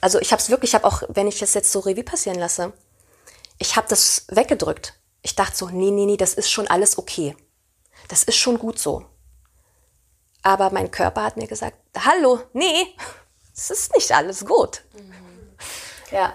Also 0.00 0.20
ich 0.20 0.32
habe 0.32 0.40
es 0.40 0.50
wirklich, 0.50 0.70
ich 0.70 0.74
habe 0.74 0.86
auch, 0.86 1.02
wenn 1.08 1.26
ich 1.26 1.42
es 1.42 1.54
jetzt 1.54 1.72
so 1.72 1.80
Revue 1.80 2.04
passieren 2.04 2.38
lasse, 2.38 2.72
ich 3.58 3.76
habe 3.76 3.88
das 3.88 4.26
weggedrückt. 4.28 4.94
Ich 5.22 5.34
dachte 5.34 5.56
so, 5.56 5.68
nee, 5.68 5.90
nee, 5.90 6.06
nee, 6.06 6.16
das 6.16 6.34
ist 6.34 6.50
schon 6.50 6.66
alles 6.66 6.98
okay. 6.98 7.36
Das 8.08 8.22
ist 8.22 8.36
schon 8.36 8.58
gut 8.58 8.78
so. 8.78 9.04
Aber 10.42 10.70
mein 10.70 10.90
Körper 10.90 11.22
hat 11.22 11.36
mir 11.36 11.46
gesagt, 11.46 11.76
hallo, 11.96 12.40
nee, 12.52 12.96
es 13.54 13.70
ist 13.70 13.94
nicht 13.94 14.12
alles 14.12 14.44
gut. 14.44 14.82
Ja. 16.10 16.32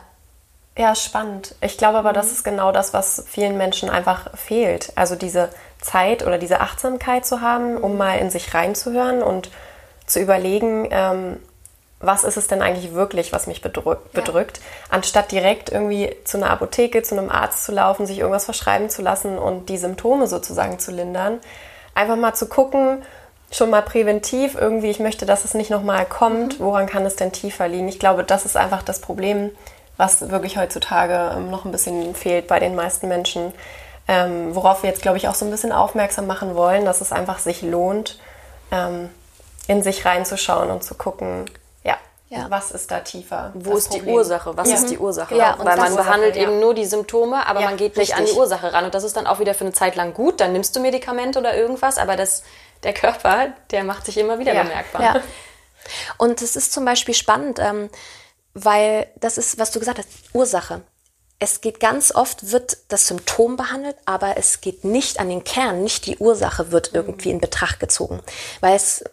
Ja, 0.77 0.93
spannend. 0.93 1.55
Ich 1.61 1.77
glaube 1.77 1.97
aber, 1.97 2.13
das 2.13 2.31
ist 2.31 2.43
genau 2.43 2.71
das, 2.71 2.93
was 2.93 3.23
vielen 3.27 3.57
Menschen 3.57 3.89
einfach 3.89 4.37
fehlt. 4.37 4.93
Also 4.95 5.15
diese 5.15 5.49
Zeit 5.81 6.25
oder 6.25 6.37
diese 6.37 6.61
Achtsamkeit 6.61 7.25
zu 7.25 7.41
haben, 7.41 7.77
um 7.77 7.97
mal 7.97 8.19
in 8.19 8.29
sich 8.29 8.53
reinzuhören 8.53 9.23
und 9.23 9.49
zu 10.05 10.19
überlegen, 10.19 10.87
ähm, 10.91 11.39
was 11.99 12.23
ist 12.23 12.37
es 12.37 12.47
denn 12.47 12.61
eigentlich 12.61 12.93
wirklich, 12.93 13.33
was 13.33 13.47
mich 13.47 13.61
bedrückt, 13.61 14.13
bedrückt, 14.13 14.59
anstatt 14.89 15.31
direkt 15.31 15.71
irgendwie 15.71 16.15
zu 16.25 16.37
einer 16.37 16.51
Apotheke, 16.51 17.01
zu 17.01 17.17
einem 17.17 17.31
Arzt 17.31 17.65
zu 17.65 17.71
laufen, 17.71 18.05
sich 18.05 18.19
irgendwas 18.19 18.45
verschreiben 18.45 18.89
zu 18.89 19.01
lassen 19.01 19.39
und 19.39 19.69
die 19.69 19.77
Symptome 19.77 20.27
sozusagen 20.27 20.77
zu 20.77 20.91
lindern. 20.91 21.39
Einfach 21.95 22.15
mal 22.15 22.35
zu 22.35 22.47
gucken, 22.47 23.01
schon 23.51 23.71
mal 23.71 23.81
präventiv 23.81 24.55
irgendwie, 24.55 24.91
ich 24.91 24.99
möchte, 24.99 25.25
dass 25.25 25.45
es 25.45 25.55
nicht 25.55 25.71
nochmal 25.71 26.05
kommt, 26.05 26.59
mhm. 26.59 26.63
woran 26.63 26.85
kann 26.85 27.05
es 27.05 27.15
denn 27.15 27.31
tiefer 27.31 27.67
liegen? 27.67 27.87
Ich 27.87 27.99
glaube, 27.99 28.23
das 28.23 28.45
ist 28.45 28.57
einfach 28.57 28.83
das 28.83 28.99
Problem, 28.99 29.51
was 29.95 30.29
wirklich 30.29 30.57
heutzutage 30.57 31.35
ähm, 31.35 31.49
noch 31.49 31.65
ein 31.65 31.71
bisschen 31.71 32.13
fehlt 32.13 32.47
bei 32.47 32.59
den 32.59 32.75
meisten 32.75 33.07
Menschen. 33.07 33.53
Ähm, 34.07 34.53
worauf 34.55 34.83
wir 34.83 34.89
jetzt, 34.89 35.01
glaube 35.01 35.17
ich, 35.17 35.27
auch 35.27 35.35
so 35.35 35.45
ein 35.45 35.51
bisschen 35.51 35.71
aufmerksam 35.71 36.27
machen 36.27 36.55
wollen, 36.55 36.85
dass 36.85 37.01
es 37.01 37.11
einfach 37.11 37.39
sich 37.39 37.61
lohnt, 37.61 38.19
ähm, 38.71 39.09
in 39.67 39.81
sich 39.81 40.05
reinzuschauen 40.05 40.69
und 40.69 40.83
zu 40.83 40.95
gucken, 40.95 41.45
ja, 42.29 42.49
was 42.49 42.71
ist 42.71 42.91
da 42.91 42.99
tiefer? 42.99 43.51
Wo 43.53 43.77
ist 43.77 43.89
Problem? 43.89 44.05
die 44.05 44.11
Ursache? 44.11 44.57
Was 44.57 44.67
ja. 44.67 44.75
ist 44.75 44.89
die 44.89 44.97
Ursache? 44.97 45.35
Ja, 45.35 45.55
Weil 45.59 45.77
man 45.77 45.95
behandelt 45.95 46.35
Ursache, 46.35 46.51
eben 46.51 46.59
nur 46.59 46.73
die 46.73 46.85
Symptome, 46.85 47.47
aber 47.47 47.61
man 47.61 47.77
geht 47.77 47.95
nicht 47.95 48.09
richtig. 48.09 48.17
an 48.17 48.25
die 48.25 48.33
Ursache 48.33 48.73
ran. 48.73 48.83
Und 48.83 48.93
das 48.93 49.05
ist 49.05 49.15
dann 49.15 49.27
auch 49.27 49.39
wieder 49.39 49.53
für 49.53 49.63
eine 49.63 49.73
Zeit 49.73 49.95
lang 49.95 50.13
gut. 50.13 50.41
Dann 50.41 50.51
nimmst 50.51 50.75
du 50.75 50.81
Medikamente 50.81 51.39
oder 51.39 51.55
irgendwas, 51.55 51.97
aber 51.97 52.17
das, 52.17 52.43
der 52.83 52.93
Körper, 52.93 53.53
der 53.71 53.85
macht 53.85 54.05
sich 54.05 54.17
immer 54.17 54.39
wieder 54.39 54.51
bemerkbar. 54.53 55.01
Ja. 55.01 55.21
Und 56.17 56.41
es 56.41 56.57
ist 56.57 56.73
zum 56.73 56.83
Beispiel 56.83 57.13
spannend, 57.13 57.59
ähm, 57.59 57.89
weil 58.53 59.07
das 59.15 59.37
ist, 59.37 59.57
was 59.57 59.71
du 59.71 59.79
gesagt 59.79 59.99
hast, 59.99 60.09
Ursache. 60.33 60.81
Es 61.39 61.61
geht 61.61 61.79
ganz 61.79 62.13
oft, 62.13 62.51
wird 62.51 62.77
das 62.89 63.07
Symptom 63.07 63.55
behandelt, 63.57 63.95
aber 64.05 64.37
es 64.37 64.59
geht 64.59 64.83
nicht 64.83 65.19
an 65.19 65.29
den 65.29 65.43
Kern, 65.43 65.83
nicht 65.83 66.07
die 66.07 66.17
Ursache 66.17 66.71
wird 66.71 66.91
irgendwie 66.93 67.29
in 67.29 67.39
Betracht 67.39 67.79
gezogen. 67.79 68.21
Weil 68.59 68.75
es, 68.75 69.05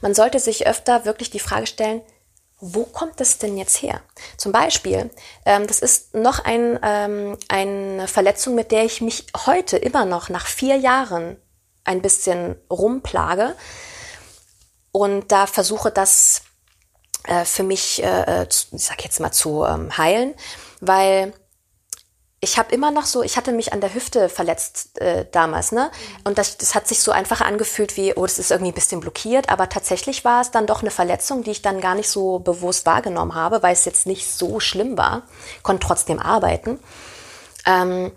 man 0.00 0.14
sollte 0.14 0.38
sich 0.38 0.66
öfter 0.66 1.04
wirklich 1.04 1.30
die 1.30 1.40
Frage 1.40 1.66
stellen, 1.66 2.00
wo 2.66 2.84
kommt 2.84 3.20
es 3.20 3.36
denn 3.36 3.58
jetzt 3.58 3.82
her? 3.82 4.00
Zum 4.38 4.50
Beispiel, 4.50 5.10
ähm, 5.44 5.66
das 5.66 5.80
ist 5.80 6.14
noch 6.14 6.38
ein, 6.38 6.78
ähm, 6.82 7.36
eine 7.48 8.08
Verletzung, 8.08 8.54
mit 8.54 8.72
der 8.72 8.84
ich 8.84 9.02
mich 9.02 9.26
heute 9.44 9.76
immer 9.76 10.06
noch 10.06 10.30
nach 10.30 10.46
vier 10.46 10.76
Jahren 10.76 11.36
ein 11.84 12.00
bisschen 12.00 12.56
rumplage 12.70 13.54
und 14.92 15.30
da 15.30 15.46
versuche 15.46 15.90
das 15.90 16.40
äh, 17.24 17.44
für 17.44 17.64
mich, 17.64 18.02
äh, 18.02 18.42
äh 18.42 18.46
ich 18.48 18.82
sag 18.82 19.04
jetzt 19.04 19.20
mal, 19.20 19.32
zu 19.32 19.64
ähm, 19.64 19.96
heilen, 19.98 20.34
weil 20.80 21.34
ich 22.44 22.58
habe 22.58 22.72
immer 22.74 22.90
noch 22.90 23.06
so, 23.06 23.22
ich 23.22 23.36
hatte 23.36 23.52
mich 23.52 23.72
an 23.72 23.80
der 23.80 23.94
Hüfte 23.94 24.28
verletzt 24.28 25.00
äh, 25.00 25.26
damals, 25.32 25.72
ne? 25.72 25.90
Und 26.24 26.36
das, 26.36 26.58
das 26.58 26.74
hat 26.74 26.86
sich 26.86 27.00
so 27.00 27.10
einfach 27.10 27.40
angefühlt 27.40 27.96
wie, 27.96 28.14
oh, 28.14 28.22
das 28.22 28.38
ist 28.38 28.50
irgendwie 28.50 28.70
ein 28.70 28.74
bisschen 28.74 29.00
blockiert, 29.00 29.48
aber 29.48 29.70
tatsächlich 29.70 30.24
war 30.24 30.42
es 30.42 30.50
dann 30.50 30.66
doch 30.66 30.82
eine 30.82 30.90
Verletzung, 30.90 31.42
die 31.42 31.52
ich 31.52 31.62
dann 31.62 31.80
gar 31.80 31.94
nicht 31.94 32.08
so 32.08 32.38
bewusst 32.38 32.84
wahrgenommen 32.84 33.34
habe, 33.34 33.62
weil 33.62 33.72
es 33.72 33.86
jetzt 33.86 34.06
nicht 34.06 34.30
so 34.30 34.60
schlimm 34.60 34.98
war, 34.98 35.22
konnte 35.62 35.86
trotzdem 35.86 36.20
arbeiten. 36.20 36.78
Ähm, 37.64 38.12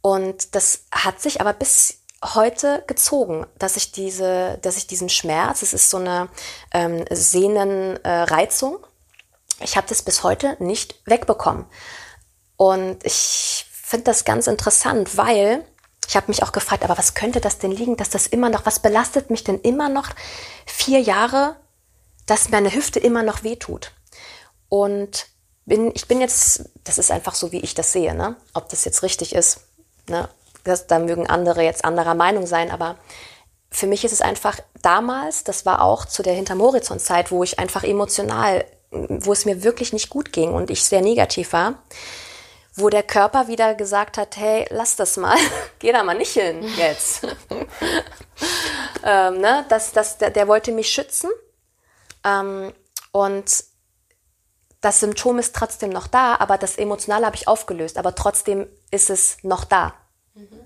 und 0.00 0.54
das 0.54 0.84
hat 0.90 1.20
sich 1.20 1.42
aber 1.42 1.52
bis 1.52 1.98
heute 2.24 2.82
gezogen, 2.86 3.46
dass 3.58 3.76
ich 3.76 3.92
diese, 3.92 4.58
dass 4.62 4.78
ich 4.78 4.86
diesen 4.86 5.10
Schmerz, 5.10 5.60
es 5.62 5.74
ist 5.74 5.90
so 5.90 5.98
eine 5.98 6.28
ähm, 6.72 7.04
Sehnenreizung, 7.10 8.76
äh, 8.76 9.64
ich 9.64 9.76
habe 9.76 9.86
das 9.88 10.02
bis 10.02 10.22
heute 10.22 10.56
nicht 10.58 11.00
wegbekommen. 11.04 11.66
Und 12.58 12.98
ich 13.04 13.64
finde 13.70 14.04
das 14.04 14.26
ganz 14.26 14.48
interessant, 14.48 15.16
weil 15.16 15.64
ich 16.06 16.16
habe 16.16 16.26
mich 16.28 16.42
auch 16.42 16.52
gefragt, 16.52 16.84
aber 16.84 16.98
was 16.98 17.14
könnte 17.14 17.40
das 17.40 17.58
denn 17.58 17.70
liegen, 17.70 17.96
dass 17.96 18.10
das 18.10 18.26
immer 18.26 18.50
noch, 18.50 18.66
was 18.66 18.80
belastet 18.80 19.30
mich 19.30 19.44
denn 19.44 19.60
immer 19.60 19.88
noch 19.88 20.10
vier 20.66 21.00
Jahre, 21.00 21.56
dass 22.26 22.50
meine 22.50 22.74
Hüfte 22.74 22.98
immer 22.98 23.22
noch 23.22 23.44
wehtut? 23.44 23.92
Und 24.68 25.28
bin, 25.66 25.92
ich 25.94 26.08
bin 26.08 26.20
jetzt, 26.20 26.68
das 26.82 26.98
ist 26.98 27.10
einfach 27.10 27.34
so, 27.34 27.52
wie 27.52 27.60
ich 27.60 27.74
das 27.74 27.92
sehe, 27.92 28.14
ne? 28.14 28.36
ob 28.54 28.68
das 28.70 28.84
jetzt 28.84 29.02
richtig 29.02 29.34
ist. 29.34 29.60
Ne? 30.08 30.28
Das, 30.64 30.88
da 30.88 30.98
mögen 30.98 31.28
andere 31.28 31.62
jetzt 31.62 31.84
anderer 31.84 32.14
Meinung 32.14 32.46
sein, 32.46 32.70
aber 32.70 32.96
für 33.70 33.86
mich 33.86 34.04
ist 34.04 34.12
es 34.12 34.20
einfach 34.20 34.58
damals, 34.82 35.44
das 35.44 35.64
war 35.64 35.82
auch 35.82 36.06
zu 36.06 36.22
der 36.22 36.34
Hinterm 36.34 36.60
Horizont-Zeit, 36.60 37.30
wo 37.30 37.44
ich 37.44 37.58
einfach 37.58 37.84
emotional, 37.84 38.64
wo 38.90 39.32
es 39.32 39.44
mir 39.44 39.62
wirklich 39.62 39.92
nicht 39.92 40.08
gut 40.08 40.32
ging 40.32 40.54
und 40.54 40.70
ich 40.70 40.84
sehr 40.84 41.02
negativ 41.02 41.52
war, 41.52 41.74
wo 42.78 42.88
der 42.90 43.02
Körper 43.02 43.48
wieder 43.48 43.74
gesagt 43.74 44.18
hat, 44.18 44.36
hey, 44.36 44.66
lass 44.70 44.96
das 44.96 45.16
mal, 45.16 45.36
geh 45.78 45.92
da 45.92 46.02
mal 46.02 46.16
nicht 46.16 46.32
hin 46.32 46.62
jetzt. 46.76 47.24
ähm, 49.04 49.40
ne? 49.40 49.66
das, 49.68 49.92
das, 49.92 50.18
der, 50.18 50.30
der, 50.30 50.48
wollte 50.48 50.72
mich 50.72 50.88
schützen 50.90 51.30
ähm, 52.24 52.72
und 53.12 53.64
das 54.80 55.00
Symptom 55.00 55.38
ist 55.38 55.56
trotzdem 55.56 55.90
noch 55.90 56.06
da, 56.06 56.36
aber 56.36 56.56
das 56.56 56.76
Emotionale 56.76 57.26
habe 57.26 57.36
ich 57.36 57.48
aufgelöst, 57.48 57.98
aber 57.98 58.14
trotzdem 58.14 58.68
ist 58.90 59.10
es 59.10 59.38
noch 59.42 59.64
da. 59.64 59.94
Mhm. 60.34 60.60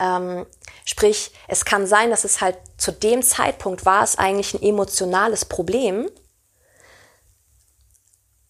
Ähm, 0.00 0.46
sprich, 0.84 1.32
es 1.48 1.64
kann 1.64 1.86
sein, 1.86 2.10
dass 2.10 2.24
es 2.24 2.40
halt 2.40 2.58
zu 2.76 2.92
dem 2.92 3.22
Zeitpunkt 3.22 3.84
war 3.86 4.04
es 4.04 4.16
eigentlich 4.16 4.54
ein 4.54 4.62
emotionales 4.62 5.44
Problem. 5.44 6.10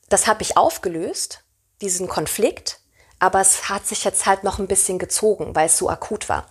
Das 0.09 0.27
habe 0.27 0.43
ich 0.43 0.57
aufgelöst, 0.57 1.45
diesen 1.81 2.09
Konflikt, 2.09 2.81
aber 3.19 3.41
es 3.41 3.69
hat 3.69 3.87
sich 3.87 4.05
jetzt 4.05 4.27
halt 4.27 4.45
noch 4.45 4.59
ein 4.59 4.69
bisschen 4.69 4.99
gezogen, 4.99 5.55
weil 5.55 5.67
es 5.67 5.79
so 5.79 5.89
akut 5.89 6.29
war. 6.29 6.45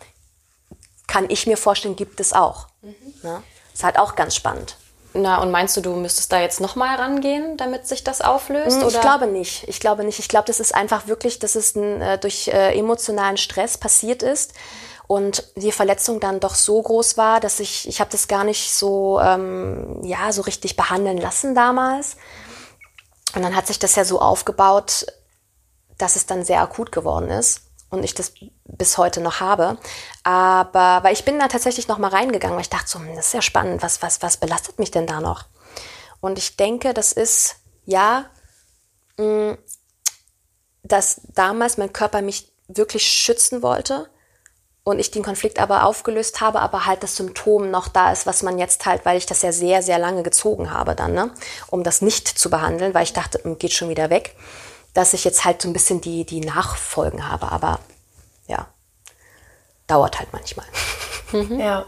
Kann 1.08 1.30
ich 1.30 1.48
mir 1.48 1.58
vorstellen, 1.58 1.96
gibt 1.96 2.20
es 2.20 2.34
auch. 2.34 2.68
Mhm. 2.82 2.96
Ne? 3.24 3.44
Ist 3.74 3.84
halt 3.84 3.98
auch 3.98 4.16
ganz 4.16 4.36
spannend. 4.36 4.78
Na, 5.14 5.42
und 5.42 5.52
meinst 5.52 5.76
du, 5.76 5.82
du 5.82 5.96
müsstest 5.96 6.32
da 6.32 6.40
jetzt 6.40 6.62
nochmal 6.62 6.96
rangehen, 6.98 7.58
damit 7.58 7.88
sich 7.88 8.04
das 8.04 8.22
auflöst? 8.22 8.78
Ich 8.78 8.84
oder? 8.84 9.00
glaube 9.00 9.28
nicht. 9.28 9.68
Ich 9.68 9.80
glaube 9.80 10.04
nicht. 10.04 10.20
Ich 10.20 10.28
glaube, 10.28 10.46
das 10.46 10.60
ist 10.60 10.76
einfach 10.76 11.08
wirklich, 11.08 11.40
dass 11.40 11.56
es 11.56 11.76
ein, 11.76 12.02
äh, 12.02 12.18
durch 12.20 12.50
äh, 12.50 12.78
emotionalen 12.78 13.38
Stress 13.38 13.78
passiert 13.78 14.22
ist 14.22 14.54
und 15.08 15.44
die 15.56 15.72
Verletzung 15.72 16.20
dann 16.20 16.40
doch 16.40 16.54
so 16.54 16.82
groß 16.82 17.18
war, 17.18 17.40
dass 17.40 17.60
ich, 17.60 17.88
ich 17.88 18.00
habe 18.00 18.12
das 18.12 18.28
gar 18.28 18.44
nicht 18.44 18.74
so, 18.74 19.20
ähm, 19.22 20.02
ja, 20.04 20.32
so 20.32 20.42
richtig 20.42 20.76
behandeln 20.76 21.18
lassen 21.18 21.56
damals. 21.56 22.18
Und 23.34 23.42
dann 23.42 23.56
hat 23.56 23.68
sich 23.68 23.80
das 23.80 23.96
ja 23.96 24.04
so 24.04 24.20
aufgebaut, 24.20 25.06
dass 25.98 26.16
es 26.16 26.26
dann 26.26 26.44
sehr 26.44 26.62
akut 26.62 26.92
geworden 26.92 27.30
ist 27.30 27.62
und 27.90 28.04
ich 28.04 28.14
das 28.14 28.34
bis 28.66 28.98
heute 28.98 29.22
noch 29.22 29.40
habe. 29.40 29.78
Aber, 30.24 31.04
weil 31.04 31.14
ich 31.14 31.26
bin 31.26 31.40
da 31.40 31.48
tatsächlich 31.48 31.88
noch 31.88 31.98
mal 31.98 32.10
reingegangen, 32.10 32.56
weil 32.56 32.62
ich 32.62 32.70
dachte 32.70 32.90
so, 32.90 33.00
hm, 33.00 33.16
das 33.16 33.28
ist 33.28 33.34
ja 33.34 33.42
spannend, 33.42 33.82
was, 33.82 34.02
was, 34.02 34.22
was 34.22 34.38
belastet 34.38 34.80
mich 34.80 34.92
denn 34.92 35.08
da 35.08 35.22
noch? 35.22 35.46
Und 36.20 36.38
ich 36.38 36.58
denke, 36.58 36.94
das 36.94 37.12
ist, 37.12 37.56
ja, 37.86 38.26
hm, 39.18 39.58
dass 40.84 41.22
damals 41.34 41.78
mein 41.78 41.94
Körper 41.94 42.22
mich 42.22 42.52
wirklich 42.68 43.08
schützen 43.08 43.62
wollte 43.62 44.10
und 44.84 45.00
ich 45.00 45.12
den 45.12 45.24
Konflikt 45.24 45.60
aber 45.60 45.86
aufgelöst 45.86 46.40
habe, 46.40 46.60
aber 46.60 46.86
halt 46.86 47.04
das 47.04 47.16
Symptom 47.16 47.72
noch 47.72 47.88
da 47.88 48.12
ist, 48.12 48.26
was 48.26 48.42
man 48.44 48.58
jetzt 48.58 48.86
halt, 48.86 49.06
weil 49.06 49.18
ich 49.18 49.26
das 49.26 49.42
ja 49.42 49.52
sehr, 49.52 49.82
sehr 49.82 50.00
lange 50.00 50.24
gezogen 50.24 50.72
habe 50.72 50.96
dann, 50.96 51.14
ne, 51.14 51.34
um 51.68 51.84
das 51.84 52.02
nicht 52.02 52.28
zu 52.28 52.50
behandeln, 52.50 52.94
weil 52.94 53.04
ich 53.04 53.14
dachte, 53.14 53.44
hm, 53.44 53.58
geht 53.58 53.74
schon 53.74 53.90
wieder 53.90 54.10
weg 54.10 54.36
dass 54.98 55.14
ich 55.14 55.24
jetzt 55.24 55.46
halt 55.46 55.62
so 55.62 55.70
ein 55.70 55.74
bisschen 55.74 56.02
die, 56.02 56.26
die 56.26 56.42
Nachfolgen 56.42 57.30
habe. 57.30 57.52
Aber 57.52 57.80
ja, 58.48 58.66
dauert 59.86 60.18
halt 60.18 60.34
manchmal. 60.34 60.66
Mhm. 61.32 61.60
Ja. 61.60 61.86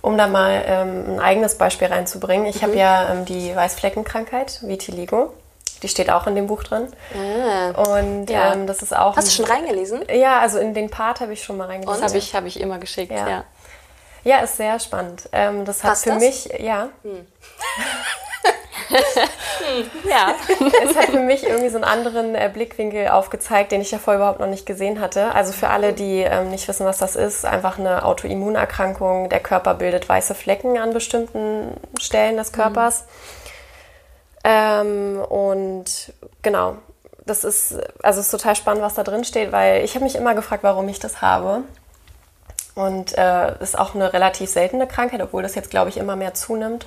Um 0.00 0.16
da 0.16 0.28
mal 0.28 0.62
ähm, 0.64 1.04
ein 1.08 1.20
eigenes 1.20 1.58
Beispiel 1.58 1.88
reinzubringen. 1.88 2.46
Ich 2.46 2.62
mhm. 2.62 2.66
habe 2.66 2.76
ja 2.76 3.12
ähm, 3.12 3.24
die 3.24 3.54
Weißfleckenkrankheit, 3.54 4.60
Vitiligo. 4.62 5.34
Die 5.82 5.88
steht 5.88 6.08
auch 6.08 6.28
in 6.28 6.36
dem 6.36 6.46
Buch 6.46 6.62
drin. 6.62 6.88
Ah. 7.14 7.96
Und 7.96 8.30
ja. 8.30 8.54
ähm, 8.54 8.68
das 8.68 8.80
ist 8.80 8.96
auch. 8.96 9.16
Hast 9.16 9.28
du 9.28 9.32
schon 9.32 9.44
reingelesen? 9.44 10.04
Ja, 10.12 10.40
also 10.40 10.58
in 10.58 10.72
den 10.72 10.88
Part 10.88 11.20
habe 11.20 11.32
ich 11.32 11.42
schon 11.42 11.56
mal 11.56 11.66
reingelesen. 11.66 12.00
Das 12.00 12.10
habe 12.10 12.18
ich, 12.18 12.34
hab 12.34 12.44
ich 12.44 12.60
immer 12.60 12.78
geschickt, 12.78 13.10
ja. 13.10 13.28
Ja, 13.28 13.44
ja 14.22 14.38
ist 14.38 14.56
sehr 14.56 14.78
spannend. 14.78 15.28
Ähm, 15.32 15.64
das 15.64 15.82
hat 15.82 15.90
Passt 15.90 16.04
für 16.04 16.10
das? 16.10 16.20
mich, 16.20 16.44
ja. 16.60 16.90
Hm. 17.02 17.26
ja. 20.08 20.34
es 20.84 20.96
hat 20.96 21.06
für 21.06 21.20
mich 21.20 21.44
irgendwie 21.44 21.68
so 21.68 21.76
einen 21.76 21.84
anderen 21.84 22.34
äh, 22.34 22.50
Blickwinkel 22.52 23.08
aufgezeigt, 23.08 23.72
den 23.72 23.80
ich 23.80 23.90
ja 23.90 23.98
vorher 23.98 24.20
überhaupt 24.20 24.40
noch 24.40 24.46
nicht 24.46 24.66
gesehen 24.66 25.00
hatte. 25.00 25.34
Also 25.34 25.52
für 25.52 25.68
alle, 25.68 25.92
die 25.92 26.20
ähm, 26.20 26.50
nicht 26.50 26.66
wissen, 26.68 26.86
was 26.86 26.98
das 26.98 27.16
ist, 27.16 27.44
einfach 27.44 27.78
eine 27.78 28.04
Autoimmunerkrankung. 28.04 29.28
Der 29.28 29.40
Körper 29.40 29.74
bildet 29.74 30.08
weiße 30.08 30.34
Flecken 30.34 30.78
an 30.78 30.92
bestimmten 30.92 31.72
Stellen 32.00 32.36
des 32.36 32.52
Körpers. 32.52 33.02
Mhm. 33.02 33.38
Ähm, 34.44 35.20
und 35.28 36.12
genau, 36.42 36.76
das 37.26 37.44
ist, 37.44 37.76
also 38.02 38.20
ist 38.20 38.30
total 38.30 38.56
spannend, 38.56 38.82
was 38.82 38.94
da 38.94 39.02
drin 39.02 39.24
steht, 39.24 39.52
weil 39.52 39.84
ich 39.84 39.94
habe 39.94 40.04
mich 40.04 40.16
immer 40.16 40.34
gefragt, 40.34 40.62
warum 40.62 40.88
ich 40.88 40.98
das 40.98 41.20
habe. 41.20 41.62
und 42.74 43.18
äh, 43.18 43.60
ist 43.60 43.78
auch 43.78 43.94
eine 43.94 44.12
relativ 44.12 44.48
seltene 44.50 44.86
Krankheit, 44.86 45.20
obwohl 45.20 45.42
das 45.42 45.56
jetzt, 45.56 45.70
glaube 45.70 45.90
ich, 45.90 45.96
immer 45.96 46.16
mehr 46.16 46.34
zunimmt. 46.34 46.86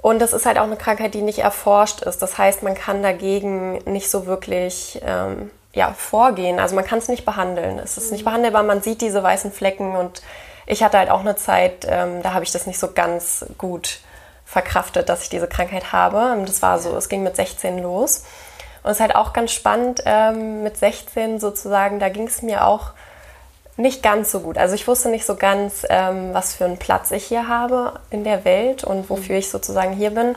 Und 0.00 0.20
das 0.20 0.32
ist 0.32 0.46
halt 0.46 0.58
auch 0.58 0.64
eine 0.64 0.76
Krankheit, 0.76 1.14
die 1.14 1.22
nicht 1.22 1.40
erforscht 1.40 2.02
ist. 2.02 2.22
Das 2.22 2.38
heißt, 2.38 2.62
man 2.62 2.74
kann 2.74 3.02
dagegen 3.02 3.78
nicht 3.84 4.10
so 4.10 4.26
wirklich 4.26 5.00
ähm, 5.04 5.50
ja, 5.72 5.92
vorgehen. 5.92 6.60
Also 6.60 6.76
man 6.76 6.84
kann 6.84 6.98
es 6.98 7.08
nicht 7.08 7.24
behandeln. 7.24 7.78
Es 7.78 7.98
ist 7.98 8.12
nicht 8.12 8.24
behandelbar. 8.24 8.62
Man 8.62 8.80
sieht 8.80 9.00
diese 9.00 9.22
weißen 9.22 9.52
Flecken 9.52 9.96
und 9.96 10.22
ich 10.66 10.82
hatte 10.82 10.98
halt 10.98 11.10
auch 11.10 11.20
eine 11.20 11.34
Zeit, 11.34 11.86
ähm, 11.88 12.22
da 12.22 12.32
habe 12.32 12.44
ich 12.44 12.52
das 12.52 12.66
nicht 12.66 12.78
so 12.78 12.92
ganz 12.92 13.46
gut 13.56 14.00
verkraftet, 14.44 15.08
dass 15.08 15.22
ich 15.22 15.30
diese 15.30 15.48
Krankheit 15.48 15.92
habe. 15.92 16.42
Das 16.46 16.62
war 16.62 16.78
so, 16.78 16.96
es 16.96 17.08
ging 17.08 17.22
mit 17.22 17.36
16 17.36 17.78
los. 17.82 18.24
Und 18.82 18.90
es 18.90 18.98
ist 18.98 19.00
halt 19.00 19.16
auch 19.16 19.32
ganz 19.32 19.52
spannend, 19.52 20.02
ähm, 20.06 20.62
mit 20.62 20.76
16 20.76 21.40
sozusagen, 21.40 21.98
da 21.98 22.08
ging 22.08 22.26
es 22.28 22.42
mir 22.42 22.66
auch 22.66 22.92
nicht 23.78 24.02
ganz 24.02 24.32
so 24.32 24.40
gut. 24.40 24.58
Also 24.58 24.74
ich 24.74 24.86
wusste 24.88 25.08
nicht 25.08 25.24
so 25.24 25.36
ganz, 25.36 25.86
ähm, 25.88 26.34
was 26.34 26.54
für 26.54 26.64
einen 26.64 26.78
Platz 26.78 27.12
ich 27.12 27.24
hier 27.24 27.46
habe 27.46 28.00
in 28.10 28.24
der 28.24 28.44
Welt 28.44 28.82
und 28.82 29.08
wofür 29.08 29.36
ich 29.36 29.50
sozusagen 29.50 29.94
hier 29.94 30.10
bin. 30.10 30.34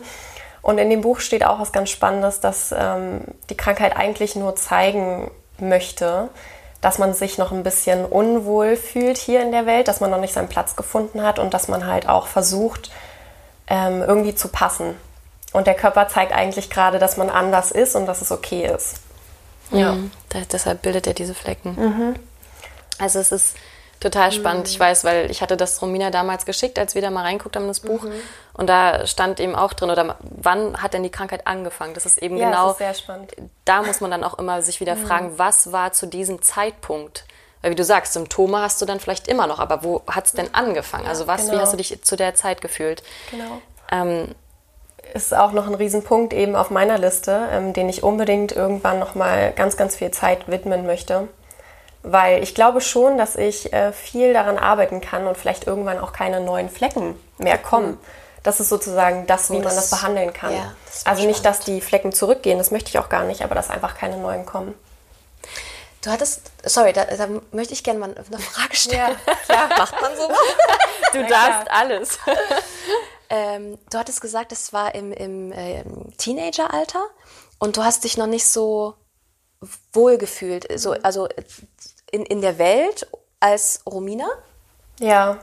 Und 0.61 0.77
in 0.77 0.91
dem 0.91 1.01
Buch 1.01 1.19
steht 1.19 1.43
auch 1.43 1.59
was 1.59 1.71
ganz 1.71 1.89
Spannendes, 1.89 2.39
dass 2.39 2.73
ähm, 2.77 3.21
die 3.49 3.57
Krankheit 3.57 3.97
eigentlich 3.97 4.35
nur 4.35 4.55
zeigen 4.55 5.31
möchte, 5.57 6.29
dass 6.81 6.99
man 6.99 7.15
sich 7.15 7.39
noch 7.39 7.51
ein 7.51 7.63
bisschen 7.63 8.05
unwohl 8.05 8.75
fühlt 8.75 9.17
hier 9.17 9.41
in 9.41 9.51
der 9.51 9.65
Welt, 9.65 9.87
dass 9.87 10.01
man 10.01 10.11
noch 10.11 10.19
nicht 10.19 10.33
seinen 10.33 10.47
Platz 10.47 10.75
gefunden 10.75 11.23
hat 11.23 11.39
und 11.39 11.53
dass 11.53 11.67
man 11.67 11.87
halt 11.87 12.07
auch 12.07 12.27
versucht, 12.27 12.91
ähm, 13.67 14.03
irgendwie 14.03 14.35
zu 14.35 14.49
passen. 14.49 14.95
Und 15.51 15.65
der 15.65 15.73
Körper 15.73 16.07
zeigt 16.09 16.31
eigentlich 16.31 16.69
gerade, 16.69 16.99
dass 16.99 17.17
man 17.17 17.31
anders 17.31 17.71
ist 17.71 17.95
und 17.95 18.05
dass 18.05 18.21
es 18.21 18.31
okay 18.31 18.67
ist. 18.67 18.97
Ja. 19.71 19.93
Mhm. 19.93 20.11
Deshalb 20.51 20.83
bildet 20.83 21.07
er 21.07 21.13
diese 21.15 21.33
Flecken. 21.33 21.75
Mhm. 21.75 22.15
Also 23.01 23.19
es 23.19 23.31
ist 23.31 23.55
total 23.99 24.31
spannend. 24.31 24.65
Mhm. 24.65 24.71
Ich 24.71 24.79
weiß, 24.79 25.03
weil 25.03 25.31
ich 25.31 25.41
hatte 25.41 25.55
das 25.55 25.81
Romina 25.81 26.09
damals 26.09 26.45
geschickt, 26.45 26.77
als 26.79 26.95
wir 26.95 27.01
da 27.01 27.09
mal 27.09 27.21
reinguckt 27.21 27.55
haben 27.55 27.63
in 27.63 27.69
das 27.69 27.79
Buch. 27.79 28.03
Mhm. 28.03 28.13
Und 28.53 28.67
da 28.67 29.05
stand 29.07 29.39
eben 29.39 29.55
auch 29.55 29.73
drin, 29.73 29.89
oder 29.89 30.17
wann 30.21 30.81
hat 30.81 30.93
denn 30.93 31.03
die 31.03 31.09
Krankheit 31.09 31.47
angefangen? 31.47 31.93
Das 31.93 32.05
ist 32.05 32.17
eben 32.17 32.37
ja, 32.37 32.49
genau. 32.49 32.63
Das 32.63 32.71
ist 32.73 32.77
sehr 32.79 32.93
spannend. 32.93 33.31
Da 33.65 33.83
muss 33.83 34.01
man 34.01 34.11
dann 34.11 34.23
auch 34.23 34.37
immer 34.37 34.61
sich 34.61 34.79
wieder 34.79 34.95
mhm. 34.95 35.05
fragen, 35.05 35.33
was 35.37 35.71
war 35.71 35.93
zu 35.93 36.07
diesem 36.07 36.41
Zeitpunkt? 36.41 37.25
Weil 37.61 37.71
wie 37.71 37.75
du 37.75 37.83
sagst, 37.83 38.13
Symptome 38.13 38.59
hast 38.59 38.81
du 38.81 38.85
dann 38.85 38.99
vielleicht 38.99 39.27
immer 39.27 39.45
noch, 39.45 39.59
aber 39.59 39.83
wo 39.83 40.01
hat 40.07 40.25
es 40.25 40.31
denn 40.31 40.53
angefangen? 40.53 41.07
Also 41.07 41.27
was, 41.27 41.41
genau. 41.41 41.53
wie 41.53 41.61
hast 41.61 41.73
du 41.73 41.77
dich 41.77 42.03
zu 42.03 42.15
der 42.15 42.33
Zeit 42.33 42.61
gefühlt? 42.61 43.03
Genau. 43.29 43.61
Ähm, 43.91 44.33
ist 45.13 45.33
auch 45.33 45.51
noch 45.51 45.67
ein 45.67 45.75
Riesenpunkt 45.75 46.33
eben 46.33 46.55
auf 46.55 46.71
meiner 46.71 46.97
Liste, 46.97 47.47
ähm, 47.51 47.73
den 47.73 47.87
ich 47.89 48.01
unbedingt 48.01 48.51
irgendwann 48.51 48.97
noch 48.97 49.13
mal 49.13 49.51
ganz, 49.51 49.77
ganz 49.77 49.95
viel 49.95 50.09
Zeit 50.09 50.47
widmen 50.47 50.87
möchte. 50.87 51.27
Weil 52.03 52.41
ich 52.41 52.55
glaube 52.55 52.81
schon, 52.81 53.17
dass 53.17 53.35
ich 53.35 53.73
äh, 53.73 53.91
viel 53.93 54.33
daran 54.33 54.57
arbeiten 54.57 55.01
kann 55.01 55.27
und 55.27 55.37
vielleicht 55.37 55.67
irgendwann 55.67 55.99
auch 55.99 56.13
keine 56.13 56.41
neuen 56.41 56.69
Flecken 56.69 57.15
mehr 57.37 57.57
kommen. 57.57 57.99
Das 58.43 58.59
ist 58.59 58.69
sozusagen 58.69 59.27
das, 59.27 59.51
wie 59.51 59.57
oh, 59.57 59.61
das, 59.61 59.73
man 59.73 59.75
das 59.75 59.89
behandeln 59.91 60.33
kann. 60.33 60.53
Ja, 60.53 60.73
das 60.85 61.05
also 61.05 61.27
nicht, 61.27 61.45
dass 61.45 61.59
die 61.59 61.79
Flecken 61.79 62.11
zurückgehen, 62.11 62.57
das 62.57 62.71
möchte 62.71 62.89
ich 62.89 62.97
auch 62.97 63.09
gar 63.09 63.23
nicht, 63.23 63.43
aber 63.43 63.53
dass 63.53 63.69
einfach 63.69 63.95
keine 63.95 64.17
neuen 64.17 64.47
kommen. 64.47 64.73
Du 66.03 66.09
hattest, 66.09 66.51
sorry, 66.63 66.93
da, 66.93 67.05
da 67.05 67.27
möchte 67.51 67.73
ich 67.73 67.83
gerne 67.83 67.99
mal 67.99 68.15
eine 68.15 68.39
Frage 68.39 68.75
stellen. 68.75 69.15
Ja, 69.47 69.55
ja. 69.55 69.67
macht 69.77 70.01
man 70.01 70.15
sowas? 70.15 70.37
Du 71.13 71.19
ja, 71.19 71.27
darfst 71.27 71.65
klar. 71.65 71.77
alles. 71.77 72.19
Ähm, 73.33 73.77
du 73.89 73.97
hattest 73.97 74.19
gesagt, 74.19 74.51
es 74.51 74.73
war 74.73 74.93
im, 74.93 75.13
im 75.13 75.53
äh, 75.53 75.85
Teenageralter 76.17 77.01
und 77.59 77.77
du 77.77 77.83
hast 77.85 78.03
dich 78.03 78.17
noch 78.17 78.27
nicht 78.27 78.45
so 78.45 78.93
wohl 79.93 80.17
gefühlt, 80.17 80.67
so, 80.79 80.91
also 81.03 81.27
in, 82.11 82.25
in 82.25 82.41
der 82.41 82.57
Welt 82.57 83.07
als 83.39 83.81
Romina? 83.85 84.27
Ja, 84.99 85.37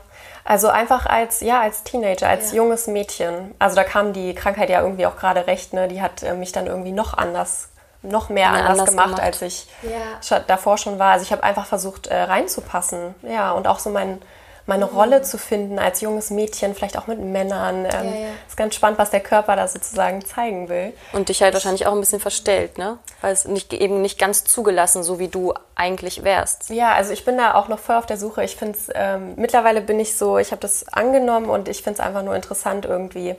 also 0.44 0.68
einfach 0.68 1.06
als, 1.06 1.40
ja, 1.40 1.60
als 1.60 1.82
Teenager, 1.82 2.28
als 2.28 2.52
ja. 2.52 2.58
junges 2.58 2.86
Mädchen. 2.86 3.54
Also 3.58 3.76
da 3.76 3.84
kam 3.84 4.12
die 4.12 4.34
Krankheit 4.34 4.70
ja 4.70 4.80
irgendwie 4.80 5.06
auch 5.06 5.16
gerade 5.16 5.46
recht, 5.46 5.72
ne? 5.72 5.88
Die 5.88 6.00
hat 6.00 6.22
äh, 6.22 6.34
mich 6.34 6.52
dann 6.52 6.66
irgendwie 6.66 6.92
noch 6.92 7.12
anders, 7.12 7.68
noch 8.02 8.28
mehr 8.28 8.50
anders, 8.50 8.70
anders, 8.70 8.90
gemacht, 8.90 9.06
gemacht. 9.08 9.22
als 9.22 9.42
ich 9.42 9.66
ja. 9.82 10.38
davor 10.40 10.78
schon 10.78 10.98
war. 10.98 11.12
Also 11.12 11.24
ich 11.24 11.32
habe 11.32 11.42
einfach 11.42 11.66
versucht, 11.66 12.06
äh, 12.06 12.22
reinzupassen. 12.22 13.14
Ja, 13.22 13.52
und 13.52 13.66
auch 13.66 13.78
so 13.78 13.90
mein, 13.90 14.22
meine. 14.68 14.84
Rolle 14.84 15.22
zu 15.22 15.38
finden 15.38 15.78
als 15.78 16.00
junges 16.00 16.30
Mädchen, 16.30 16.74
vielleicht 16.74 16.98
auch 16.98 17.06
mit 17.06 17.18
Männern. 17.18 17.84
Ähm, 17.84 17.90
ja, 17.92 18.02
ja. 18.02 18.28
Ist 18.46 18.56
ganz 18.56 18.74
spannend, 18.74 18.98
was 18.98 19.10
der 19.10 19.20
Körper 19.20 19.56
da 19.56 19.68
sozusagen 19.68 20.24
zeigen 20.24 20.68
will. 20.68 20.92
Und 21.12 21.28
dich 21.28 21.42
halt 21.42 21.54
wahrscheinlich 21.54 21.86
auch 21.86 21.92
ein 21.92 22.00
bisschen 22.00 22.20
verstellt, 22.20 22.78
ne? 22.78 22.98
Weil 23.20 23.32
es 23.32 23.44
nicht, 23.46 23.72
eben 23.72 24.02
nicht 24.02 24.18
ganz 24.18 24.44
zugelassen, 24.44 25.02
so 25.02 25.18
wie 25.18 25.28
du 25.28 25.54
eigentlich 25.74 26.24
wärst. 26.24 26.70
Ja, 26.70 26.92
also 26.92 27.12
ich 27.12 27.24
bin 27.24 27.36
da 27.36 27.54
auch 27.54 27.68
noch 27.68 27.78
voll 27.78 27.96
auf 27.96 28.06
der 28.06 28.16
Suche. 28.16 28.44
Ich 28.44 28.56
finde 28.56 28.78
es, 28.78 28.90
ähm, 28.94 29.34
mittlerweile 29.36 29.80
bin 29.80 30.00
ich 30.00 30.16
so, 30.16 30.38
ich 30.38 30.50
habe 30.50 30.60
das 30.60 30.88
angenommen 30.88 31.50
und 31.50 31.68
ich 31.68 31.82
finde 31.82 32.00
es 32.00 32.06
einfach 32.06 32.22
nur 32.22 32.34
interessant, 32.34 32.84
irgendwie 32.84 33.36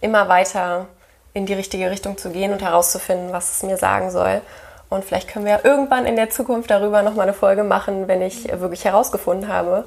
immer 0.00 0.28
weiter 0.28 0.86
in 1.32 1.46
die 1.46 1.54
richtige 1.54 1.90
Richtung 1.90 2.18
zu 2.18 2.30
gehen 2.30 2.52
und 2.52 2.62
herauszufinden, 2.62 3.32
was 3.32 3.56
es 3.56 3.62
mir 3.62 3.76
sagen 3.76 4.10
soll. 4.10 4.40
Und 4.88 5.04
vielleicht 5.04 5.28
können 5.28 5.44
wir 5.44 5.52
ja 5.52 5.60
irgendwann 5.62 6.04
in 6.04 6.16
der 6.16 6.30
Zukunft 6.30 6.70
darüber 6.70 7.02
nochmal 7.02 7.28
eine 7.28 7.34
Folge 7.34 7.62
machen, 7.62 8.08
wenn 8.08 8.20
ich 8.22 8.48
wirklich 8.60 8.84
herausgefunden 8.84 9.48
habe, 9.48 9.84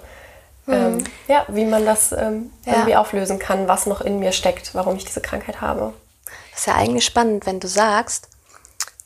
ähm, 0.67 0.97
mhm. 0.97 1.03
ja, 1.27 1.45
wie 1.49 1.65
man 1.65 1.85
das 1.85 2.11
ähm, 2.11 2.51
ja. 2.65 2.73
irgendwie 2.73 2.95
auflösen 2.95 3.39
kann, 3.39 3.67
was 3.67 3.85
noch 3.85 4.01
in 4.01 4.19
mir 4.19 4.31
steckt, 4.31 4.73
warum 4.73 4.95
ich 4.95 5.05
diese 5.05 5.21
Krankheit 5.21 5.61
habe. 5.61 5.93
Das 6.51 6.61
ist 6.61 6.67
ja 6.67 6.75
eigentlich 6.75 7.05
spannend, 7.05 7.45
wenn 7.45 7.59
du 7.59 7.67
sagst, 7.67 8.29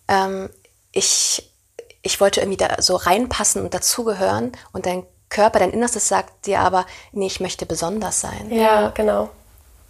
ähm, 0.08 0.50
ich, 0.92 1.52
ich 2.02 2.20
wollte 2.20 2.42
irgendwie 2.42 2.58
da 2.58 2.82
so 2.82 2.96
reinpassen 2.96 3.64
und 3.64 3.74
dazugehören 3.74 4.52
und 4.72 4.86
dein 4.86 5.04
Körper, 5.30 5.60
dein 5.60 5.72
Innerstes 5.72 6.08
sagt 6.08 6.46
dir 6.46 6.60
aber, 6.60 6.86
nee, 7.12 7.28
ich 7.28 7.40
möchte 7.40 7.66
besonders 7.66 8.22
sein. 8.22 8.50
Ja, 8.50 8.90
genau. 8.90 9.30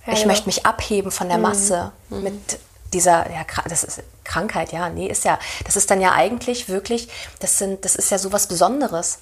Ja, 0.06 0.14
ich 0.14 0.20
genau. 0.20 0.28
möchte 0.28 0.48
mich 0.48 0.66
abheben 0.66 1.12
von 1.12 1.28
der 1.28 1.38
mhm. 1.38 1.44
Masse 1.44 1.92
mhm. 2.10 2.24
mit 2.24 2.60
dieser, 2.94 3.30
ja, 3.30 3.46
das 3.68 3.84
ist 3.84 4.02
Krankheit, 4.24 4.72
ja, 4.72 4.90
nee, 4.90 5.08
ist 5.08 5.26
ja, 5.26 5.38
das 5.66 5.76
ist 5.76 5.92
dann 5.92 6.02
ja 6.02 6.14
eigentlich 6.14 6.70
wirklich, 6.70 7.10
das 7.40 7.58
sind, 7.58 7.84
das 7.86 7.96
ist 7.96 8.10
ja 8.10 8.18
sowas 8.18 8.48
Besonderes. 8.48 9.20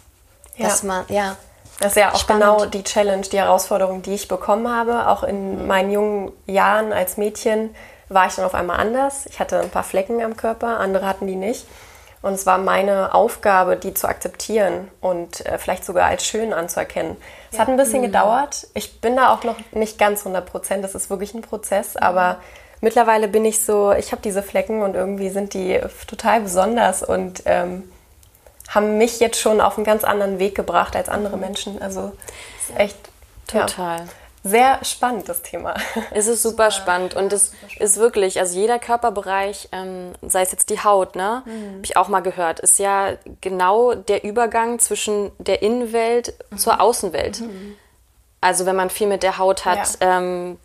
Ja. 0.55 0.67
Dass 0.67 0.83
man, 0.83 1.05
ja. 1.09 1.35
Das 1.79 1.91
ist 1.91 1.97
ja 1.97 2.13
auch 2.13 2.19
Spannend. 2.19 2.43
genau 2.43 2.65
die 2.65 2.83
Challenge, 2.83 3.21
die 3.21 3.37
Herausforderung, 3.37 4.01
die 4.01 4.13
ich 4.13 4.27
bekommen 4.27 4.69
habe. 4.69 5.07
Auch 5.07 5.23
in 5.23 5.67
meinen 5.67 5.91
jungen 5.91 6.31
Jahren 6.45 6.93
als 6.93 7.17
Mädchen 7.17 7.75
war 8.09 8.27
ich 8.27 8.35
dann 8.35 8.45
auf 8.45 8.55
einmal 8.55 8.79
anders. 8.79 9.25
Ich 9.27 9.39
hatte 9.39 9.59
ein 9.59 9.69
paar 9.69 9.83
Flecken 9.83 10.23
am 10.23 10.37
Körper, 10.37 10.79
andere 10.79 11.05
hatten 11.05 11.27
die 11.27 11.35
nicht. 11.35 11.65
Und 12.21 12.33
es 12.33 12.45
war 12.47 12.57
meine 12.57 13.13
Aufgabe, 13.13 13.75
die 13.75 13.93
zu 13.93 14.07
akzeptieren 14.07 14.89
und 14.99 15.45
äh, 15.45 15.59
vielleicht 15.59 15.85
sogar 15.85 16.07
als 16.07 16.25
schön 16.25 16.53
anzuerkennen. 16.53 17.17
Es 17.51 17.57
ja. 17.57 17.61
hat 17.61 17.69
ein 17.69 17.77
bisschen 17.77 17.99
mhm. 17.99 18.07
gedauert. 18.07 18.67
Ich 18.73 18.99
bin 18.99 19.15
da 19.15 19.31
auch 19.31 19.43
noch 19.43 19.57
nicht 19.73 19.99
ganz 19.99 20.21
100 20.21 20.43
Prozent. 20.43 20.83
Das 20.83 20.95
ist 20.95 21.11
wirklich 21.11 21.35
ein 21.35 21.41
Prozess. 21.41 21.95
Aber 21.95 22.39
mittlerweile 22.81 23.27
bin 23.27 23.45
ich 23.45 23.63
so, 23.63 23.91
ich 23.91 24.11
habe 24.11 24.23
diese 24.23 24.41
Flecken 24.41 24.81
und 24.81 24.95
irgendwie 24.95 25.29
sind 25.29 25.53
die 25.53 25.79
total 26.07 26.41
besonders 26.41 27.03
und 27.03 27.43
ähm, 27.45 27.83
haben 28.69 28.97
mich 28.97 29.19
jetzt 29.19 29.39
schon 29.39 29.61
auf 29.61 29.77
einen 29.77 29.85
ganz 29.85 30.03
anderen 30.03 30.39
Weg 30.39 30.55
gebracht 30.55 30.95
als 30.95 31.09
andere 31.09 31.37
Menschen. 31.37 31.81
Also 31.81 32.11
ist 32.67 32.77
echt 32.77 32.97
total. 33.47 33.99
Ja, 33.99 34.05
sehr 34.43 34.85
spannend, 34.85 35.27
das 35.27 35.41
Thema. 35.41 35.73
Es 36.11 36.27
ist 36.27 36.43
super 36.43 36.69
spannend 36.69 37.15
und 37.15 37.33
es 37.33 37.51
ist 37.79 37.97
wirklich, 37.97 38.39
also 38.39 38.59
jeder 38.59 38.77
Körperbereich, 38.77 39.69
ähm, 39.71 40.13
sei 40.21 40.43
es 40.43 40.51
jetzt 40.51 40.69
die 40.69 40.83
Haut, 40.83 41.15
ne, 41.15 41.41
mhm. 41.45 41.75
habe 41.75 41.81
ich 41.83 41.97
auch 41.97 42.09
mal 42.09 42.19
gehört, 42.19 42.59
ist 42.59 42.77
ja 42.77 43.13
genau 43.41 43.95
der 43.95 44.23
Übergang 44.23 44.77
zwischen 44.77 45.31
der 45.39 45.63
Innenwelt 45.63 46.35
mhm. 46.51 46.57
zur 46.59 46.79
Außenwelt. 46.79 47.41
Mhm. 47.41 47.75
Also 48.39 48.67
wenn 48.67 48.75
man 48.75 48.91
viel 48.91 49.07
mit 49.07 49.23
der 49.23 49.39
Haut 49.39 49.65
hat, 49.65 49.97
ja. 49.99 50.17
ähm, 50.19 50.59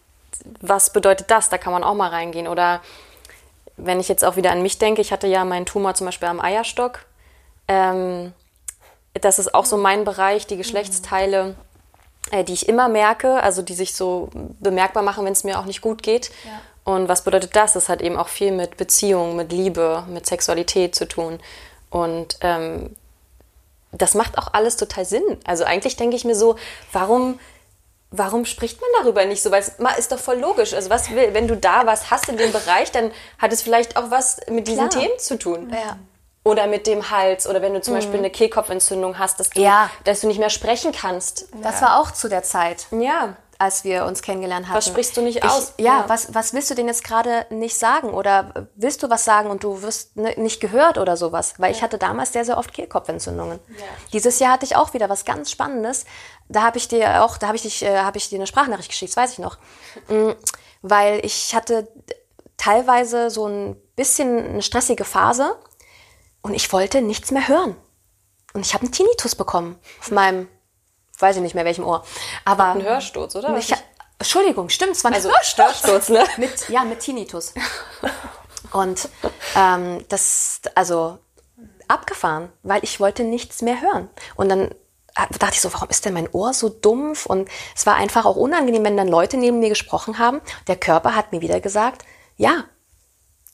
was 0.61 0.93
bedeutet 0.93 1.31
das? 1.31 1.49
Da 1.49 1.57
kann 1.57 1.73
man 1.73 1.83
auch 1.83 1.95
mal 1.95 2.11
reingehen. 2.11 2.49
Oder 2.49 2.83
wenn 3.79 3.99
ich 3.99 4.09
jetzt 4.09 4.27
auch 4.27 4.37
wieder 4.37 4.53
an 4.53 4.61
mich 4.61 4.79
denke, 4.79 5.01
ich 5.01 5.11
hatte 5.11 5.27
ja 5.27 5.45
meinen 5.47 5.65
Tumor 5.65 5.95
zum 5.95 6.05
Beispiel 6.05 6.29
am 6.29 6.41
Eierstock 6.41 7.01
ähm, 7.71 8.33
das 9.15 9.39
ist 9.39 9.55
auch 9.55 9.65
so 9.65 9.77
mein 9.77 10.05
Bereich, 10.05 10.47
die 10.47 10.57
Geschlechtsteile, 10.57 11.55
äh, 12.33 12.43
die 12.43 12.53
ich 12.53 12.69
immer 12.69 12.89
merke, 12.89 13.41
also 13.43 13.63
die 13.63 13.75
sich 13.75 13.95
so 13.95 14.29
bemerkbar 14.59 15.05
machen, 15.05 15.25
wenn 15.25 15.33
es 15.33 15.45
mir 15.45 15.59
auch 15.59 15.67
nicht 15.67 15.81
gut 15.81 16.03
geht. 16.03 16.31
Ja. 16.45 16.61
Und 16.93 17.09
was 17.09 17.23
bedeutet 17.23 17.55
das? 17.55 17.75
Das 17.75 17.89
hat 17.89 18.03
eben 18.03 18.17
auch 18.17 18.29
viel 18.29 18.51
mit 18.51 18.77
Beziehung, 18.77 19.37
mit 19.37 19.53
Liebe, 19.53 20.05
mit 20.09 20.27
Sexualität 20.27 20.97
zu 20.97 21.07
tun. 21.07 21.39
Und 21.91 22.39
ähm, 22.41 22.97
das 23.93 24.15
macht 24.15 24.37
auch 24.37 24.53
alles 24.53 24.77
total 24.77 25.05
Sinn. 25.05 25.23
Also 25.45 25.63
eigentlich 25.65 25.97
denke 25.97 26.17
ich 26.17 26.25
mir 26.25 26.35
so, 26.35 26.57
warum, 26.93 27.39
warum 28.11 28.47
spricht 28.47 28.81
man 28.81 28.91
darüber 29.01 29.25
nicht 29.27 29.43
so? 29.43 29.53
Weil 29.53 29.61
es 29.61 29.77
ist 29.99 30.11
doch 30.11 30.19
voll 30.19 30.39
logisch. 30.39 30.75
Also 30.75 30.91
was 30.91 31.11
will, 31.11 31.35
wenn 31.35 31.47
du 31.47 31.57
da 31.57 31.87
was 31.87 32.11
hast 32.11 32.29
in 32.29 32.37
dem 32.37 32.51
Bereich, 32.51 32.91
dann 32.91 33.13
hat 33.39 33.53
es 33.53 33.63
vielleicht 33.63 33.97
auch 33.97 34.11
was 34.11 34.41
mit 34.49 34.67
diesen 34.67 34.89
Klar. 34.89 35.03
Themen 35.03 35.19
zu 35.19 35.39
tun. 35.39 35.71
Ja 35.71 35.97
oder 36.43 36.67
mit 36.67 36.87
dem 36.87 37.11
Hals 37.11 37.47
oder 37.47 37.61
wenn 37.61 37.75
du 37.75 37.81
zum 37.81 37.95
mhm. 37.95 37.99
Beispiel 37.99 38.19
eine 38.19 38.31
Kehlkopfentzündung 38.31 39.19
hast, 39.19 39.41
dass 39.41 39.51
du, 39.51 39.61
ja. 39.61 39.91
dass 40.05 40.23
du 40.23 40.27
nicht 40.27 40.39
mehr 40.39 40.51
sprechen 40.51 40.93
kannst. 40.93 41.49
Das 41.63 41.83
war 41.83 42.01
auch 42.01 42.11
zu 42.13 42.29
der 42.29 42.43
Zeit. 42.43 42.87
Ja. 42.93 43.37
als 43.59 43.85
wir 43.85 44.07
uns 44.07 44.23
kennengelernt 44.23 44.67
hatten. 44.67 44.77
Was 44.77 44.87
sprichst 44.87 45.15
du 45.19 45.21
nicht 45.21 45.39
ich, 45.39 45.45
aus? 45.45 45.75
Ja, 45.77 45.85
Ja. 45.85 46.05
Was, 46.09 46.35
was 46.35 46.55
willst 46.55 46.71
du 46.71 46.75
denn 46.75 46.87
jetzt 46.87 47.05
gerade 47.05 47.45
nicht 47.51 47.77
sagen? 47.77 48.15
Oder 48.15 48.69
willst 48.75 49.03
du 49.03 49.11
was 49.11 49.27
sagen 49.27 49.51
und 49.51 49.63
du 49.65 49.83
wirst 49.83 50.17
ne, 50.17 50.33
nicht 50.39 50.61
gehört 50.61 50.97
oder 50.97 51.19
sowas? 51.19 51.55
Weil 51.59 51.73
ich 51.73 51.83
hatte 51.83 51.99
damals 51.99 52.33
sehr, 52.33 52.47
sehr 52.47 52.57
oft 52.57 52.73
Kehlkopfentzündungen. 52.73 53.61
Dieses 54.15 54.39
Jahr 54.39 54.55
hatte 54.55 54.65
ich 54.65 54.77
auch 54.77 54.95
wieder 54.95 55.11
was 55.11 55.27
ganz 55.27 55.51
Spannendes. 55.51 56.07
Da 56.49 56.63
habe 56.63 56.79
ich 56.79 56.89
dir 56.89 57.23
auch, 57.23 57.37
da 57.37 57.49
habe 57.49 57.57
ich, 57.57 57.63
dich, 57.63 57.83
äh, 57.83 57.99
habe 57.99 58.17
ich 58.17 58.31
dir 58.31 58.37
eine 58.37 58.47
Sprachnachricht 58.47 58.89
geschickt, 58.89 59.13
das 59.13 59.23
weiß 59.23 59.33
ich 59.33 59.39
noch. 59.41 59.59
Mm, 60.09 60.31
Weil 60.81 61.21
ich 61.23 61.55
hatte 61.55 61.87
teilweise 62.57 63.29
so 63.29 63.47
ein 63.47 63.77
bisschen 63.95 64.39
eine 64.39 64.63
stressige 64.63 65.05
Phase 65.05 65.55
und 66.43 66.55
ich 66.55 66.73
wollte 66.73 67.03
nichts 67.03 67.31
mehr 67.31 67.49
hören. 67.49 67.77
Und 68.53 68.67
ich 68.67 68.75
habe 68.75 68.83
einen 68.85 68.93
Tinnitus 68.93 69.35
bekommen 69.35 69.79
auf 70.01 70.11
meinem, 70.11 70.49
weiß 71.19 71.37
ich 71.37 71.43
nicht 71.43 71.55
mehr 71.55 71.65
welchem 71.65 71.85
Ohr. 71.85 72.05
Aber 72.45 72.67
Ein 72.73 72.83
Hörsturz, 72.83 73.37
oder? 73.37 73.57
ich, 73.57 73.73
Entschuldigung, 74.19 74.69
stimmt, 74.69 74.93
es 74.93 75.05
war 75.05 75.11
ein 75.11 75.15
Also 75.15 75.31
Hörsturz. 75.31 75.83
Hörsturz, 75.85 76.09
ne? 76.09 76.25
Mit, 76.37 76.69
ja, 76.69 76.85
mit 76.85 77.01
Tinnitus. 77.01 77.55
Und 78.73 79.09
ähm, 79.57 80.05
das, 80.09 80.61
also 80.75 81.19
abgefahren, 81.89 82.53
weil 82.63 82.83
ich 82.85 83.01
wollte 83.01 83.25
nichts 83.25 83.63
mehr 83.63 83.81
hören. 83.81 84.09
Und 84.37 84.49
dann 84.49 84.71
äh, 85.17 85.27
dachte 85.39 85.55
ich 85.55 85.61
so, 85.61 85.73
warum 85.73 85.89
ist 85.89 86.05
denn 86.05 86.13
mein 86.15 86.29
Ohr 86.33 86.53
so 86.53 86.69
dumpf? 86.69 87.27
Und 87.27 87.49
es 87.75 87.87
war 87.87 87.97
einfach 87.97 88.25
auch 88.27 88.37
unangenehm, 88.37 88.85
wenn 88.85 88.97
dann 88.97 89.09
Leute 89.09 89.37
neben 89.37 89.59
mir 89.59 89.69
gesprochen 89.71 90.19
haben. 90.19 90.41
Der 90.69 90.77
Körper 90.77 91.17
hat 91.17 91.33
mir 91.33 91.41
wieder 91.41 91.61
gesagt, 91.61 92.05
ja, 92.37 92.65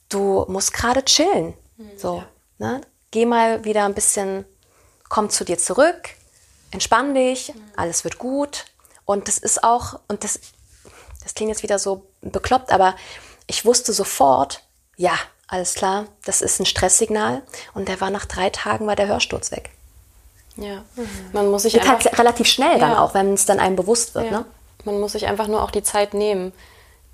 du 0.09 0.45
musst 0.49 0.73
gerade 0.73 1.05
chillen. 1.05 1.55
So, 1.97 2.25
ne? 2.59 2.81
Geh 3.11 3.27
mal 3.27 3.65
wieder 3.65 3.85
ein 3.85 3.95
bisschen, 3.95 4.45
komm 5.09 5.31
zu 5.31 5.45
dir 5.45 5.59
zurück, 5.59 6.11
entspann 6.71 7.15
dich, 7.15 7.53
alles 7.77 8.05
wird 8.05 8.19
gut. 8.19 8.67
Und 9.05 9.29
das 9.29 9.39
ist 9.39 9.63
auch, 9.63 10.01
und 10.09 10.25
das, 10.25 10.41
das 11.23 11.35
klingt 11.35 11.51
jetzt 11.51 11.63
wieder 11.63 11.79
so 11.79 12.07
bekloppt, 12.23 12.73
aber 12.73 12.97
ich 13.47 13.65
wusste 13.65 13.93
sofort, 13.93 14.63
ja, 14.97 15.15
alles 15.49 15.75
klar, 15.75 16.07
das 16.25 16.43
ist 16.43 16.59
ein 16.61 16.67
Stresssignal. 16.67 17.43
Und 17.75 17.89
der 17.89 18.01
war 18.01 18.11
nach 18.11 18.25
drei 18.27 18.51
Tagen, 18.51 18.87
war 18.89 18.97
der 18.97 19.07
Hörsturz 19.07 19.53
weg. 19.53 19.71
Ja. 20.57 20.85
Man 21.33 21.51
muss 21.51 21.63
sich 21.63 21.75
Geht 21.75 21.83
einfach, 21.83 22.05
halt 22.05 22.19
relativ 22.19 22.49
schnell 22.49 22.81
dann 22.81 22.93
Ja. 22.93 23.01
auch, 23.05 23.15
wenn 23.15 23.35
es 23.35 23.47
dann 23.47 23.61
einem 23.61 23.77
bewusst 23.77 24.15
wird. 24.15 24.27
ja. 24.31 24.41
Ne? 24.41 24.45
man 24.85 25.01
muss 25.01 25.13
sich 25.13 25.27
einfach 25.27 25.49
nur 25.49 25.63
auch 25.65 25.73
die 25.73 25.83
Zeit 25.83 26.15
nehmen. 26.15 26.53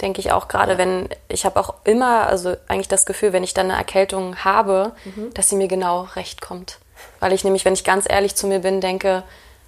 Denke 0.02 0.20
ich 0.20 0.32
auch 0.32 0.48
gerade, 0.48 0.76
wenn 0.78 1.08
ich 1.28 1.44
habe 1.46 1.58
auch 1.58 1.74
immer, 1.84 2.26
also 2.26 2.56
eigentlich 2.68 2.88
das 2.88 3.06
Gefühl, 3.06 3.32
wenn 3.32 3.44
ich 3.44 3.54
dann 3.54 3.70
eine 3.70 3.78
Erkältung 3.78 4.36
habe, 4.44 4.92
Mhm. 5.04 5.32
dass 5.34 5.48
sie 5.48 5.56
mir 5.56 5.68
genau 5.68 6.02
recht 6.16 6.40
kommt. 6.42 6.78
Weil 7.20 7.32
ich 7.32 7.44
nämlich, 7.44 7.64
wenn 7.64 7.74
ich 7.74 7.84
ganz 7.84 8.04
ehrlich 8.08 8.34
zu 8.34 8.46
mir 8.48 8.58
bin, 8.58 8.80
denke, 8.80 9.22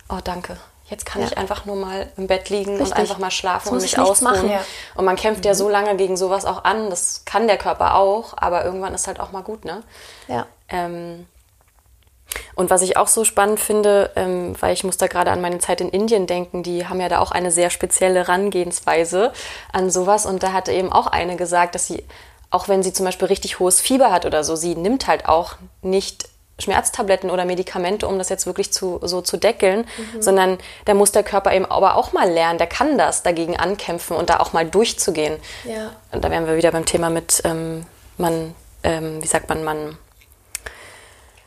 oh 0.08 0.18
danke, 0.22 0.56
jetzt 0.90 1.06
kann 1.06 1.22
Ja. 1.22 1.28
ich 1.28 1.38
einfach 1.38 1.64
nur 1.64 1.76
mal 1.76 2.08
im 2.16 2.26
Bett 2.26 2.50
liegen 2.50 2.72
Richtig. 2.72 2.88
und 2.88 2.92
einfach 2.98 3.18
mal 3.18 3.30
schlafen 3.30 3.70
und 3.70 3.76
mich 3.76 3.92
ich 3.92 3.96
nichts 3.96 4.10
ausruhen. 4.10 4.32
machen. 4.32 4.50
Ja. 4.50 4.60
Und 4.96 5.04
man 5.04 5.16
kämpft 5.16 5.44
ja 5.44 5.54
so 5.54 5.68
lange 5.68 5.96
gegen 5.96 6.16
sowas 6.16 6.44
auch 6.44 6.64
an, 6.64 6.90
das 6.90 7.22
kann 7.24 7.46
der 7.46 7.56
Körper 7.56 7.94
auch, 7.94 8.34
aber 8.36 8.64
irgendwann 8.64 8.92
ist 8.94 9.06
halt 9.06 9.20
auch 9.20 9.30
mal 9.32 9.42
gut, 9.42 9.64
ne? 9.64 9.82
Ja. 10.28 10.46
Ähm, 10.68 11.26
und 12.54 12.70
was 12.70 12.82
ich 12.82 12.96
auch 12.96 13.08
so 13.08 13.24
spannend 13.24 13.60
finde, 13.60 14.10
ähm, 14.16 14.54
weil 14.60 14.72
ich 14.72 14.84
muss 14.84 14.96
da 14.96 15.06
gerade 15.06 15.30
an 15.30 15.40
meine 15.40 15.58
Zeit 15.58 15.80
in 15.80 15.88
Indien 15.88 16.26
denken, 16.26 16.62
die 16.62 16.86
haben 16.86 17.00
ja 17.00 17.08
da 17.08 17.20
auch 17.20 17.30
eine 17.30 17.50
sehr 17.50 17.70
spezielle 17.70 18.20
Herangehensweise 18.20 19.32
an 19.72 19.90
sowas. 19.90 20.26
Und 20.26 20.42
da 20.42 20.52
hatte 20.52 20.72
eben 20.72 20.92
auch 20.92 21.06
eine 21.06 21.36
gesagt, 21.36 21.74
dass 21.74 21.86
sie, 21.86 22.04
auch 22.50 22.68
wenn 22.68 22.82
sie 22.82 22.92
zum 22.92 23.06
Beispiel 23.06 23.28
richtig 23.28 23.58
hohes 23.58 23.80
Fieber 23.80 24.12
hat 24.12 24.26
oder 24.26 24.44
so, 24.44 24.56
sie 24.56 24.74
nimmt 24.74 25.06
halt 25.06 25.28
auch 25.28 25.56
nicht 25.82 26.28
Schmerztabletten 26.58 27.30
oder 27.30 27.44
Medikamente, 27.44 28.06
um 28.06 28.16
das 28.16 28.28
jetzt 28.28 28.46
wirklich 28.46 28.72
zu, 28.72 29.00
so 29.02 29.20
zu 29.20 29.36
deckeln, 29.36 29.86
sondern 30.20 30.58
da 30.84 30.94
muss 30.94 31.10
der 31.10 31.24
Körper 31.24 31.52
eben 31.52 31.66
aber 31.66 31.96
auch 31.96 32.12
mal 32.12 32.30
lernen, 32.30 32.58
der 32.58 32.68
kann 32.68 32.96
das 32.96 33.24
dagegen 33.24 33.56
ankämpfen 33.56 34.16
und 34.16 34.30
da 34.30 34.38
auch 34.38 34.52
mal 34.52 34.64
durchzugehen. 34.64 35.38
Ja. 35.64 35.90
Und 36.12 36.24
da 36.24 36.30
wären 36.30 36.46
wir 36.46 36.56
wieder 36.56 36.70
beim 36.70 36.84
Thema 36.84 37.10
mit, 37.10 37.42
ähm, 37.44 37.84
man, 38.18 38.54
ähm, 38.84 39.20
wie 39.20 39.26
sagt 39.26 39.48
man, 39.48 39.64
man 39.64 39.98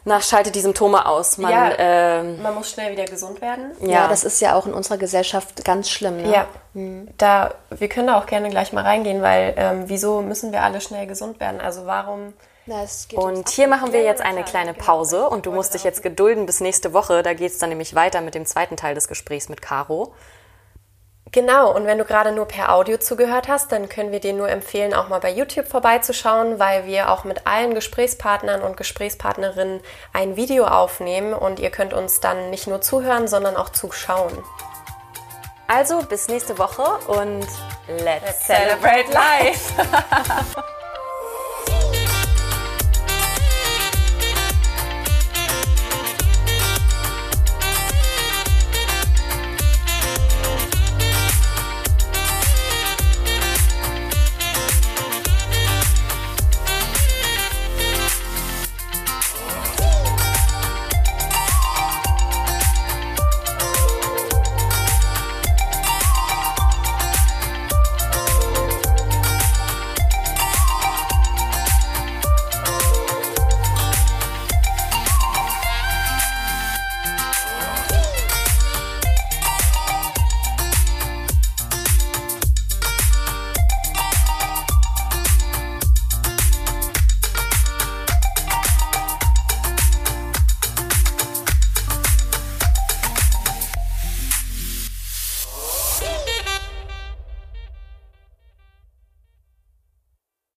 na, 0.08 0.22
schaltet 0.22 0.56
die 0.56 0.62
Symptome 0.62 1.06
aus. 1.06 1.38
Man, 1.38 1.52
Ja. 1.52 1.72
ähm, 1.78 2.42
Man 2.42 2.56
muss 2.56 2.72
schnell 2.72 2.94
wieder 2.94 3.06
gesund 3.06 3.42
werden. 3.42 3.72
Ja. 3.82 4.08
das 4.08 4.24
ist 4.24 4.40
ja 4.40 4.56
auch 4.56 4.66
in 4.66 4.74
unserer 4.74 4.98
Gesellschaft 4.98 5.66
ganz 5.66 5.90
schlimm. 5.90 6.18
Ne? 6.22 6.32
Ja, 6.32 6.46
da, 7.18 7.54
wir 7.70 7.90
können 7.90 8.08
da 8.08 8.18
auch 8.18 8.26
gerne 8.26 8.50
gleich 8.50 8.72
mal 8.72 8.84
reingehen, 8.84 9.22
weil 9.22 9.54
ähm, 9.58 9.84
wieso 9.88 10.22
müssen 10.22 10.52
wir 10.52 10.64
alle 10.64 10.80
schnell 10.80 11.08
gesund 11.08 11.40
werden? 11.40 11.60
Also 11.60 11.86
warum? 11.86 12.34
Na, 12.66 12.84
es 12.84 13.08
geht 13.08 13.18
ums 13.20 13.38
und 13.38 13.50
hier 13.50 13.68
machen 13.68 13.94
wir 13.94 14.04
jetzt 14.04 14.22
eine 14.22 14.44
kleine 14.44 14.74
Pause 14.74 15.30
und 15.30 15.46
du 15.46 15.52
musst 15.52 15.74
dich 15.74 15.84
jetzt 15.84 16.04
gedulden 16.04 16.46
bis 16.46 16.60
nächste 16.62 16.94
Woche. 16.94 17.24
Da 17.24 17.34
geht 17.34 17.52
es 17.52 17.58
dann 17.58 17.70
nämlich 17.70 17.94
weiter 17.96 18.22
mit 18.22 18.34
dem 18.36 18.46
zweiten 18.46 18.78
Teil 18.78 18.96
des 18.96 19.08
Gesprächs 19.08 19.50
mit 19.50 19.62
Caro. 19.62 20.14
Genau, 21.38 21.72
und 21.72 21.86
wenn 21.86 22.00
du 22.00 22.04
gerade 22.04 22.32
nur 22.32 22.48
per 22.48 22.74
Audio 22.74 22.98
zugehört 22.98 23.48
hast, 23.48 23.72
dann 23.72 23.90
können 23.90 24.12
wir 24.12 24.20
dir 24.20 24.34
nur 24.34 24.50
empfehlen, 24.50 24.96
auch 24.96 25.08
mal 25.08 25.20
bei 25.20 25.30
YouTube 25.30 25.68
vorbeizuschauen, 25.68 26.58
weil 26.58 26.88
wir 26.88 27.12
auch 27.12 27.26
mit 27.26 27.46
allen 27.46 27.76
Gesprächspartnern 27.76 28.64
und 28.64 28.76
Gesprächspartnerinnen 28.76 29.82
ein 30.14 30.36
Video 30.36 30.66
aufnehmen 30.66 31.36
und 31.36 31.60
ihr 31.60 31.70
könnt 31.70 31.94
uns 31.94 32.22
dann 32.22 32.50
nicht 32.50 32.66
nur 32.66 32.82
zuhören, 32.82 33.28
sondern 33.28 33.56
auch 33.56 33.70
zuschauen. 33.70 34.36
Also 35.68 36.00
bis 36.10 36.28
nächste 36.28 36.58
Woche 36.58 36.82
und 37.06 37.46
let's 38.04 38.48
celebrate 38.48 39.12
life! 39.14 39.74